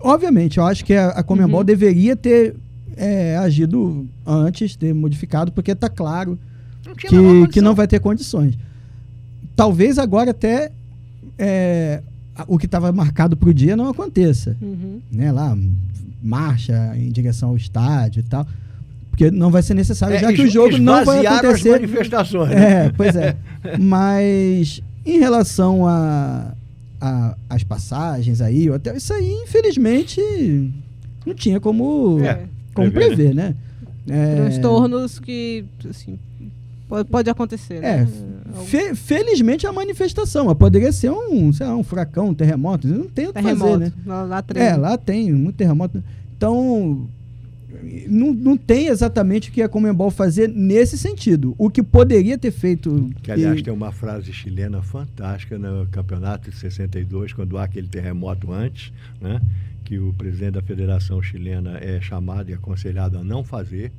[0.00, 1.64] obviamente, eu acho que a, a Comembol Uhum.
[1.64, 2.56] deveria ter
[2.96, 6.36] é, agido antes, ter modificado, porque está claro
[6.84, 8.58] Não que, que não vai ter condições.
[9.54, 10.72] Talvez agora até
[11.38, 12.02] é,
[12.48, 14.56] o que estava marcado para o dia não aconteça.
[14.60, 15.00] Uhum.
[15.10, 15.30] Né?
[15.32, 15.56] Lá,
[16.22, 18.46] marcha em direção ao estádio e tal.
[19.10, 21.70] Porque não vai ser necessário, É, já que o jogo não vai acontecer.
[21.74, 22.50] as manifestações.
[22.50, 22.86] né?
[22.86, 23.36] É, pois é.
[23.78, 26.52] Mas em relação a,
[27.00, 30.20] a- as passagens aí, o hotel, isso aí, infelizmente,
[31.26, 32.44] não tinha como, É.
[32.74, 33.54] como prever, prever, né?
[34.08, 36.18] É, Transtornos que, assim,
[36.90, 38.08] pode, pode acontecer, É, né?
[38.52, 42.86] Algum fe- felizmente a manifestação, mas poderia ser um, sei lá, um furacão, um terremoto,
[42.86, 43.78] não tem o que fazer, terremoto.
[43.78, 43.92] né?
[44.04, 44.76] Lá, lá É, treme.
[44.78, 46.02] lá tem muito terremoto.
[46.36, 47.08] Então,
[48.08, 51.54] não, não tem exatamente o que a Comembol fazer nesse sentido.
[51.56, 53.10] O que poderia ter feito...
[53.22, 57.86] Que, aliás, e- tem uma frase chilena fantástica no campeonato de 62, quando há aquele
[57.88, 59.40] terremoto antes, né?
[59.84, 63.90] que o presidente da Federação Chilena é chamado e aconselhado a não fazer,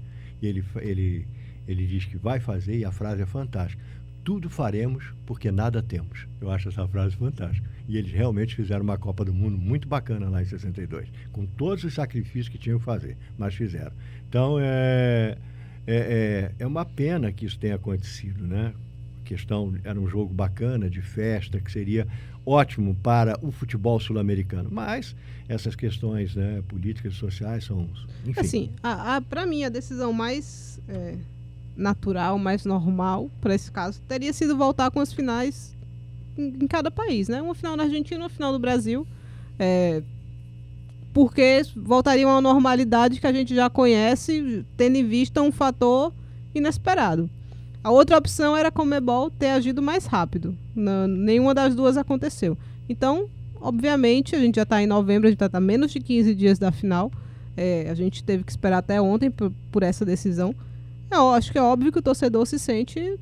[0.41, 1.25] e ele, ele,
[1.67, 3.81] ele diz que vai fazer, e a frase é fantástica.
[4.23, 6.27] Tudo faremos porque nada temos.
[6.39, 7.67] Eu acho essa frase fantástica.
[7.87, 11.83] E eles realmente fizeram uma Copa do Mundo muito bacana lá em 62, com todos
[11.83, 13.91] os sacrifícios que tinham que fazer, mas fizeram.
[14.29, 15.37] Então, é,
[15.87, 18.73] é, é, é uma pena que isso tenha acontecido, né?
[19.25, 22.07] Questão era um jogo bacana, de festa, que seria
[22.45, 24.69] ótimo para o futebol sul-americano.
[24.71, 25.15] Mas
[25.47, 27.89] essas questões né, políticas e sociais são.
[28.25, 28.69] Enfim, Assim,
[29.29, 31.15] para mim, a decisão mais é,
[31.81, 35.75] natural, mais normal para esse caso teria sido voltar com as finais
[36.37, 37.41] em, em cada país, né?
[37.41, 39.05] Uma final na Argentina, uma final no Brasil.
[39.59, 40.01] É,
[41.13, 46.13] porque voltariam à normalidade que a gente já conhece, tendo em vista um fator
[46.55, 47.29] inesperado.
[47.83, 50.55] A outra opção era a Comebol ter agido mais rápido.
[50.75, 52.57] Não- nenhuma das duas aconteceu.
[52.87, 53.27] Então,
[53.59, 56.59] obviamente, a gente já está em novembro, a gente está a menos de 15 dias
[56.59, 57.11] da final.
[57.57, 60.55] É, a gente teve que esperar até ontem por, por essa decisão.
[61.11, 63.17] Eu acho que é óbvio que o torcedor se sente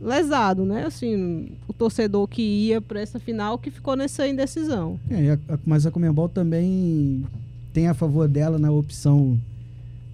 [0.00, 0.84] lesado, né?
[0.86, 4.98] Assim, o torcedor que ia para essa final que ficou nessa indecisão.
[5.10, 7.24] É, a- a- mas a Comembol também
[7.72, 9.38] tem a favor dela na opção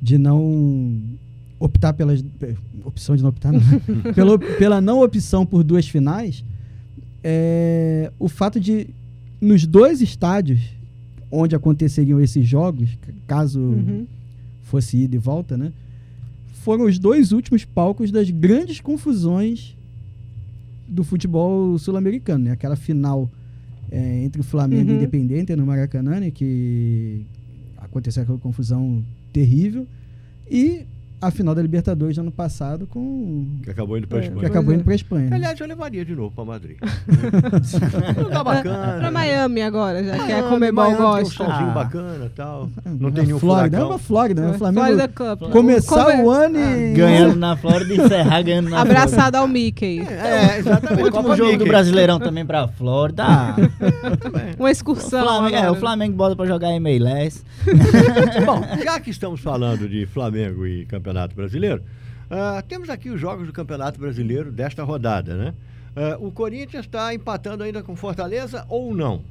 [0.02, 1.00] de não
[1.58, 3.60] optar pelas pe- opção de não optar não,
[4.14, 6.42] pela, pela não opção por duas finais
[7.22, 8.88] é, o fato de
[9.40, 10.60] nos dois estádios
[11.30, 12.88] onde aconteceriam esses jogos
[13.26, 14.06] caso Uhum.
[14.62, 15.70] fosse ida e volta né
[16.60, 19.76] foram os dois últimos palcos das grandes confusões
[20.86, 22.50] do futebol sul-americano né?
[22.52, 23.30] aquela final
[23.90, 24.98] é, entre o Flamengo e Uhum.
[24.98, 27.26] Independente no Maracanã, né, que
[27.76, 29.86] aconteceu aquela confusão terrível,
[30.48, 30.86] e
[31.20, 34.22] a final da Libertadores do ano passado com que acabou indo para a É.
[34.22, 34.46] que Espanha.
[34.48, 34.84] acabou Pois indo é.
[34.84, 35.30] para a Espanha.
[35.30, 35.36] né?
[35.36, 36.76] Aliás, eu levaria de novo para Madrid.
[38.16, 38.96] Não tá bacana.
[38.98, 41.34] Para Miami agora, já que a Miami, Miami, Tem um gosta.
[41.44, 41.72] solzinho Ah.
[41.74, 42.68] bacana e tal.
[42.84, 44.50] É, Não a tem nenhum Flórida, é uma Flórida, né?
[44.50, 45.50] O Flamengo Florida Cup.
[45.50, 50.00] começar Come- o ano e Ganhando na Flórida e encerrar ganhando na Abraçado ao Mickey.
[50.00, 50.86] É, exatamente.
[50.86, 51.02] Flórida.
[51.02, 51.68] O último Copa jogo do Mickey.
[51.68, 53.24] Brasileirão também pra Flórida.
[53.30, 53.56] Ah,
[54.58, 55.22] Uma o, excursão.
[55.22, 57.42] Flamengo, é, o Flamengo bota pra jogar em MLS.
[58.44, 61.82] Bom, já que estamos falando de Flamengo e Campeonato Brasileiro,
[62.30, 65.54] ah, temos aqui os jogos do Campeonato Brasileiro desta rodada, né?
[65.96, 69.22] Ah, o Corinthians está empatando ainda com Fortaleza ou não?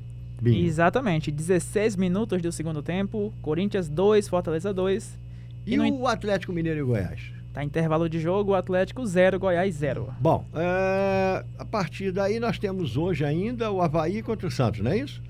[0.42, 0.66] Binho?
[0.66, 1.32] Exatamente.
[1.32, 3.34] 16 minutos do segundo tempo.
[3.42, 5.18] Corinthians 2, Fortaleza 2.
[5.66, 7.40] E E o Atlético Mineiro e Goiás?
[7.54, 10.14] Tá intervalo de jogo, Atlético 0, Goiás 0.
[10.20, 14.92] Bom, é, a partir daí nós temos hoje ainda o Havaí contra o Santos, não
[14.92, 15.22] é isso?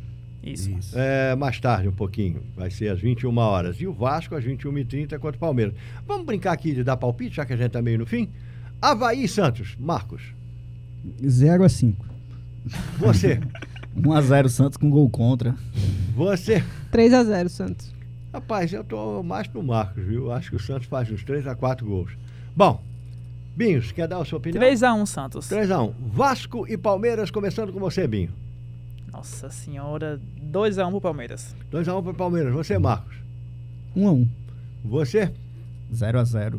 [0.42, 0.70] Isso.
[0.94, 3.76] É, mais tarde um pouquinho, vai ser às 21 horas.
[3.82, 5.74] E o Vasco às 21h30 contra o Palmeiras.
[6.08, 8.30] Vamos brincar aqui de dar palpite, já que a gente está meio no fim?
[8.82, 10.22] Havaí e Santos, Marcos,
[11.26, 12.06] 0 a 5.
[12.98, 13.40] você,
[13.98, 15.56] 1x0 Santos com gol contra.
[16.16, 16.64] você.
[16.92, 17.94] 3 a 0 Santos.
[18.34, 20.32] Rapaz, eu tô mais pro Marcos, viu?
[20.32, 22.12] Acho que o Santos faz uns 3 a 4 gols.
[22.56, 22.82] Bom,
[23.56, 24.64] Binhos, quer dar a sua opinião?
[24.64, 25.50] 3x1 Santos.
[25.50, 25.94] 3x1.
[26.14, 28.30] Vasco e Palmeiras, começando com você, Binho.
[29.20, 30.18] Nossa senhora,
[30.50, 31.54] 2x1 pro Palmeiras.
[31.74, 32.54] 2x1 pro Palmeiras.
[32.54, 33.18] Você, Marcos.
[33.94, 34.28] 1 a 1.
[34.86, 35.30] Você,
[35.94, 36.58] 0x0.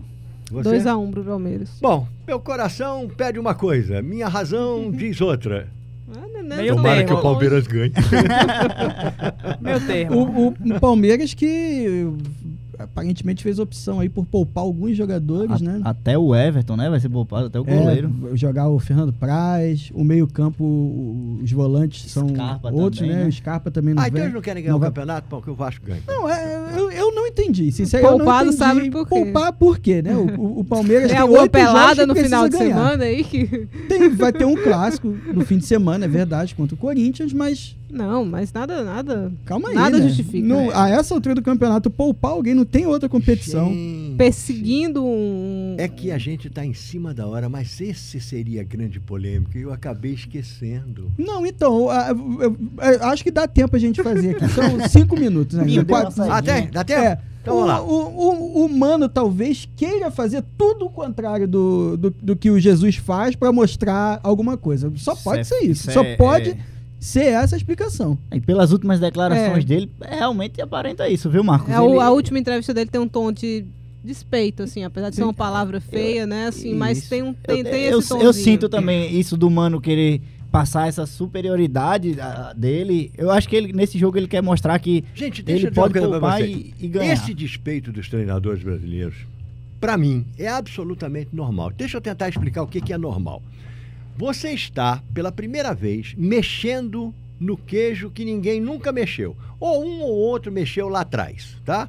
[0.51, 0.69] Você?
[0.69, 1.71] 2x1 pro Palmeiras.
[1.81, 5.69] Bom, meu coração pede uma coisa, minha razão diz outra.
[6.15, 7.09] Ah, não, não, Meio Tomara termo.
[7.09, 7.93] que o Palmeiras ganhe.
[9.63, 10.17] Meu termo.
[10.21, 12.07] O- o Palmeiras que
[12.85, 15.81] aparentemente fez opção aí por poupar alguns jogadores, A- né?
[15.85, 16.89] Até o Everton, né?
[16.91, 18.11] Vai ser poupado, até o goleiro.
[18.33, 23.22] É, jogar o Fernando Praz, o meio-campo, os volantes são Scarpa outros, também, né?
[23.24, 23.28] né?
[23.28, 25.51] O Scarpa também não Ah, então eles não querem ganhar não o vai- campeonato porque
[25.51, 26.03] o Vasco ganha.
[26.07, 27.70] Não, é, eu, eu não entendi.
[27.72, 28.59] Sinceramente, eu não Poupado entendi.
[28.59, 29.14] sabe por quê.
[29.14, 30.16] Poupar por quê, né?
[30.16, 32.74] O, o- o Palmeiras Tem tem alguma pelada no final de ganhar.
[32.76, 33.47] semana aí que.
[33.89, 37.76] Tem- vai ter um clássico no fim de semana, é verdade, contra o Corinthians, mas
[37.91, 39.32] Não, mas nada, nada.
[39.45, 39.74] calma aí.
[39.74, 40.07] Nada né?
[40.09, 40.47] justifica.
[40.47, 43.68] Não- a essa altura do campeonato, poupar alguém não tem outra competição.
[43.68, 45.74] Gente, Perseguindo um.
[45.78, 49.59] É que a gente está em cima da hora, mas esse seria a grande polêmica
[49.59, 51.11] e eu acabei esquecendo.
[51.18, 54.49] Não, então, a- eu- eu acho que dá tempo a gente fazer aqui.
[54.49, 56.22] São cinco minutos deu uma Quatro-.
[56.30, 56.68] Ah, tem?
[56.70, 57.01] Dá tempo?
[57.01, 57.18] É.
[57.43, 57.82] Então o, vamos lá.
[57.82, 62.61] O, o- o humano talvez queira fazer tudo o contrário do, do, do que o
[62.61, 64.93] Jesus faz pra mostrar alguma coisa.
[64.97, 65.82] Só pode Isso é- ser isso.
[65.88, 66.57] isso Só é- pode é-
[67.01, 68.16] ser essa a explicação.
[68.30, 69.66] E pelas últimas declarações É.
[69.66, 71.70] dele, realmente aparenta isso, viu, Marcos?
[71.72, 73.64] É, o- Ele- A última entrevista dele tem um tom de
[74.05, 76.46] despeito, assim, apesar de ser uma palavra feia, né?
[76.46, 78.32] Assim, mas tem um tem, eu, tem eu, esse eu tomzinho.
[78.32, 80.20] sinto também isso do mano querer
[80.51, 83.12] passar essa superioridade ah, dele.
[83.16, 85.98] Eu acho que ele, nesse jogo ele quer mostrar que Gente, deixa ele eu pode
[85.98, 87.12] poupar e, e ganhar.
[87.12, 89.14] Esse despeito dos treinadores brasileiros,
[89.80, 91.70] para mim, é absolutamente normal.
[91.70, 93.42] Deixa eu tentar explicar o que, que é normal.
[94.21, 99.35] Você está, pela primeira vez, mexendo no queijo que ninguém nunca mexeu.
[99.59, 101.89] Ou um ou outro mexeu lá atrás, tá?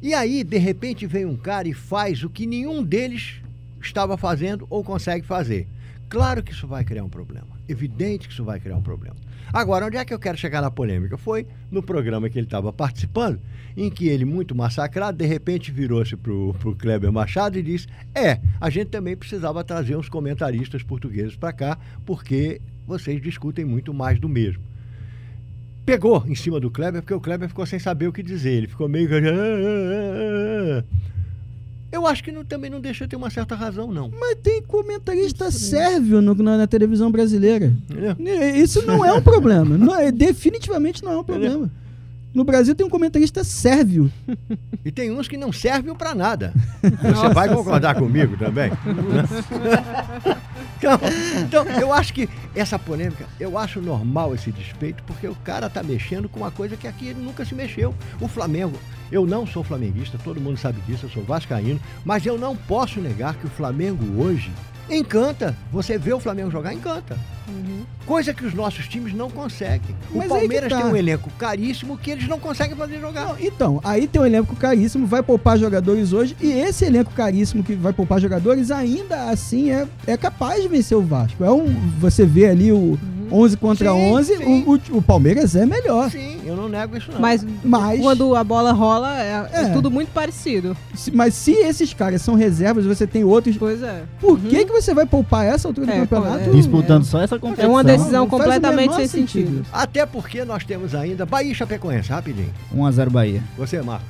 [0.00, 3.42] E aí, de repente, vem um cara e faz o que nenhum deles
[3.82, 5.68] estava fazendo ou consegue fazer.
[6.08, 7.60] Claro que isso vai criar um problema.
[7.68, 9.16] Evidente que isso vai criar um problema.
[9.52, 11.16] Agora, onde é que eu quero chegar na polêmica?
[11.16, 13.40] Foi no programa que ele estava participando,
[13.76, 18.40] em que ele, muito massacrado, de repente virou-se para o Kleber Machado e disse: É,
[18.60, 24.18] a gente também precisava trazer uns comentaristas portugueses para cá, porque vocês discutem muito mais
[24.18, 24.62] do mesmo.
[25.84, 28.50] Pegou em cima do Kleber, porque o Kleber ficou sem saber o que dizer.
[28.50, 29.08] Ele ficou meio.
[31.90, 34.10] Eu acho que não- também não deixa de ter uma certa razão, não.
[34.20, 37.72] Mas tem comentarista sérvio no- na, na televisão brasileira.
[37.88, 38.16] Entendeu?
[38.56, 39.76] Isso não é um problema.
[39.78, 41.70] Não é- definitivamente não é um problema.
[42.34, 44.12] No Brasil tem um comentarista sérvio.
[44.84, 46.52] E tem uns que não servem para nada.
[46.82, 48.70] Você vai concordar comigo também?
[50.78, 50.98] então,
[51.42, 55.82] então, eu acho que essa polêmica, eu acho normal esse despeito, porque o cara tá
[55.82, 57.94] mexendo com uma coisa que aqui ele nunca se mexeu.
[58.20, 58.78] O Flamengo,
[59.10, 63.00] eu não sou flamenguista, todo mundo sabe disso, eu sou vascaíno, mas eu não posso
[63.00, 64.52] negar que o Flamengo hoje
[64.90, 65.54] encanta.
[65.72, 67.16] Você vê o Flamengo jogar, encanta.
[67.48, 67.82] Uhum.
[68.04, 69.94] Coisa que os nossos times não conseguem.
[70.12, 70.80] O Mas Palmeiras tá.
[70.80, 73.26] tem um elenco caríssimo que eles não conseguem fazer jogar.
[73.26, 77.62] Não, então, aí tem um elenco caríssimo, vai poupar jogadores hoje, e esse elenco caríssimo
[77.62, 81.44] que vai poupar jogadores, ainda assim é, é capaz de vencer o Vasco.
[81.44, 81.66] É um,
[81.98, 82.98] você vê ali o
[83.30, 84.64] 11 contra Sim, 11, sim.
[84.66, 86.10] O, o- o Palmeiras é melhor.
[86.10, 87.20] Sim, eu não nego isso não.
[87.20, 89.68] Mas, Mas- quando a bola rola, é, é É.
[89.70, 90.76] tudo muito parecido.
[90.94, 93.56] Se- Mas se esses caras são reservas, você tem outros.
[93.56, 94.02] Pois é.
[94.20, 96.50] Por que, que você vai poupar essa altura do É, campeonato?
[96.50, 96.52] é.
[96.52, 97.70] Disputando só essa competição.
[97.70, 99.64] É uma decisão Não completamente sem sentido.
[99.72, 102.52] Até porque nós temos ainda Bahia e Chapecoense, rapidinho.
[102.74, 103.42] 1x0 Bahia.
[103.56, 104.08] Você, Marcos.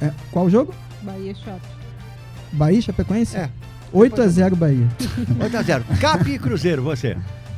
[0.00, 0.74] É, qual jogo?
[1.02, 1.60] Bahia chato.
[2.52, 3.36] Bahia, Chapecoense?
[3.36, 3.50] É.
[3.92, 4.86] 8x0 Bahia.
[5.40, 5.82] 8x0.
[6.00, 7.16] Cap e Cruzeiro, você.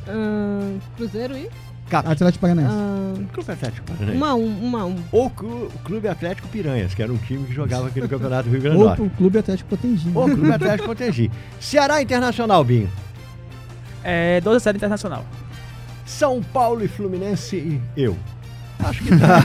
[0.09, 1.49] Ahn, Cruzeiro e?
[1.89, 2.09] Cap.
[2.09, 2.73] Atlético Paranaense.
[2.75, 4.19] Ahn, Clube Atlético Paranaense.
[4.19, 7.17] 1 a 1 1 a 1 Ou Clu- o Clube Atlético Piranhas, que era um
[7.17, 9.01] time que jogava aqui no Campeonato do Rio Grande do Ou Norte.
[9.01, 10.11] pro Clube Atlético Potengi.
[10.15, 11.31] Ou Clube Atlético Potengi.
[11.59, 12.89] Ceará Internacional, Binho.
[14.05, 15.25] É 12 a 0 internacional.
[16.07, 18.17] São Paulo e Fluminense e eu.
[18.83, 19.43] Acho que dá.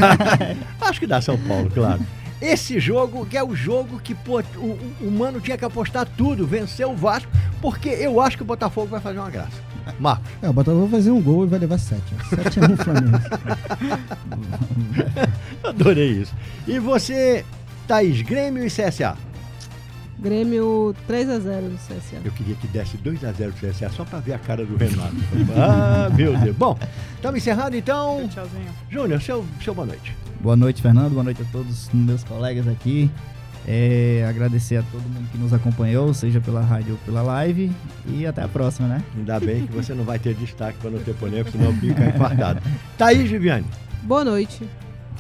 [0.88, 1.99] Acho que dá São Paulo, claro.
[2.41, 6.45] Esse jogo, que é o jogo que pô, o, o Mano tinha que apostar tudo,
[6.45, 7.32] vencer o Vasco,
[7.62, 9.64] porque eu acho que o Botafogo vai fazer uma graça.
[9.99, 10.25] Marcos.
[10.41, 12.01] É, o Botafogo vai fazer um gol e vai levar 7.
[12.29, 13.19] 7 a 1 Flamengo.
[15.63, 16.33] Adorei isso.
[16.67, 17.45] E você,
[17.88, 19.15] Thaís, Grêmio e CSA?
[20.17, 22.21] Grêmio 3 a 0 do CSA.
[22.23, 25.15] Eu queria que desse 2x0 pro CSA só pra ver a cara do Renato.
[25.55, 26.55] ah, meu Deus.
[26.55, 26.77] Bom,
[27.15, 28.27] estamos encerrando então.
[28.29, 28.71] Tchauzinho.
[28.89, 30.15] Júnior, seu, seu boa noite.
[30.39, 31.11] Boa noite, Fernando.
[31.11, 33.11] Boa noite a todos meus colegas aqui.
[33.68, 37.72] É, agradecer a todo mundo que nos acompanhou, seja pela rádio ou pela live.
[38.07, 39.03] E até a próxima, né?
[39.18, 42.61] Ainda bem que você não vai ter destaque para não ter polêmica, senão fica infartado.
[42.97, 43.66] Thaís Viviane.
[44.03, 44.63] Boa noite.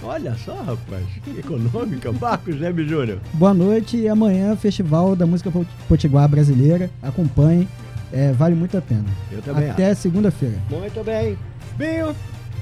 [0.03, 1.03] Olha só, rapaz.
[1.23, 2.11] Que econômica.
[2.11, 3.19] Marcos Zeb Júnior.
[3.33, 6.91] Boa noite e amanhã Festival da Música Pot- Potiguar Brasileira.
[7.01, 7.67] Acompanhe,
[8.13, 9.05] é, vale muito a pena.
[9.31, 10.57] Eu também Até segunda-feira.
[10.69, 11.35] Muito bem.
[11.77, 12.13] Binho.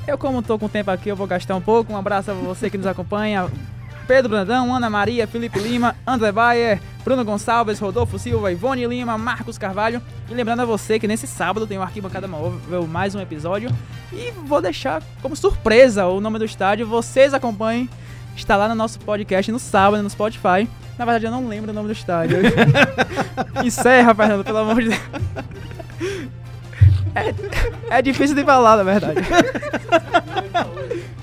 [0.07, 1.91] Eu, como tô com tempo aqui, eu vou gastar um pouco.
[1.91, 3.47] Um abraço a você que nos acompanha.
[4.07, 9.57] Pedro Brandão, Ana Maria, Felipe Lima, André Bayer, Bruno Gonçalves, Rodolfo Silva, Ivone Lima, Marcos
[9.57, 10.01] Carvalho.
[10.29, 13.69] E lembrando a você que nesse sábado tem o Arquibancada Móvel, mais um episódio.
[14.11, 16.87] E vou deixar como surpresa o nome do estádio.
[16.87, 17.89] Vocês acompanhem.
[18.35, 20.67] Está lá no nosso podcast no sábado, no Spotify.
[20.97, 22.37] Na verdade, eu não lembro o nome do estádio.
[23.63, 25.01] Encerra, Fernando, pelo amor de Deus.
[27.15, 29.21] É, é difícil de falar, na verdade.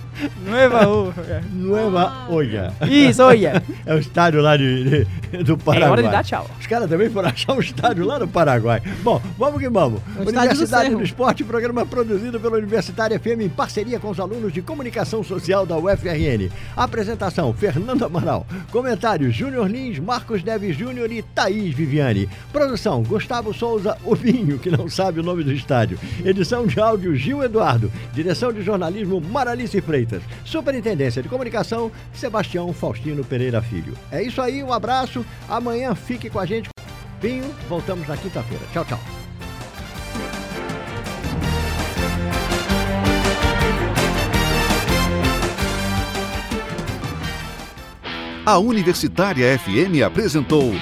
[0.45, 1.13] Nueva U.
[1.53, 2.73] Nueva Olha.
[2.89, 3.63] Isso, olha.
[3.87, 5.91] É o estádio lá de, de- do É Paraguai.
[5.91, 6.47] hora de dar tchau.
[6.61, 8.83] Os caras também foram achar um estádio lá no Paraguai.
[9.03, 10.01] Bom, vamos que vamos.
[10.17, 11.03] É o do Universidade do, Cerro.
[11.03, 15.77] Esporte, programa produzido pela Universitária FM em parceria com os alunos de comunicação social da
[15.77, 16.51] UFRN.
[16.77, 18.47] Apresentação: Fernando Amaral.
[18.73, 22.29] Comentários: Júnior Lins, Marcos Neves Júnior e Thaís Viviane.
[22.53, 25.99] Produção: Gustavo Souza, o Vinho, que não sabe o nome do estádio.
[26.25, 27.91] Edição de áudio: Gil Eduardo.
[28.13, 30.10] Direção de jornalismo: Maralice Freitas.
[30.45, 33.95] Superintendência de comunicação: Sebastião Faustino Pereira Filho.
[34.11, 35.25] É isso aí, um abraço.
[35.49, 36.69] Amanhã fique com a gente.
[37.21, 38.65] Vinho, voltamos na quinta-feira.
[38.73, 39.01] Tchau, tchau.
[48.47, 50.73] A Universitária FM apresentou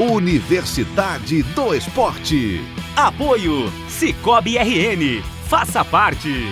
[0.00, 2.60] Universidade do Esporte.
[2.96, 5.22] Apoio Cicobi RN.
[5.46, 6.46] Faça parte.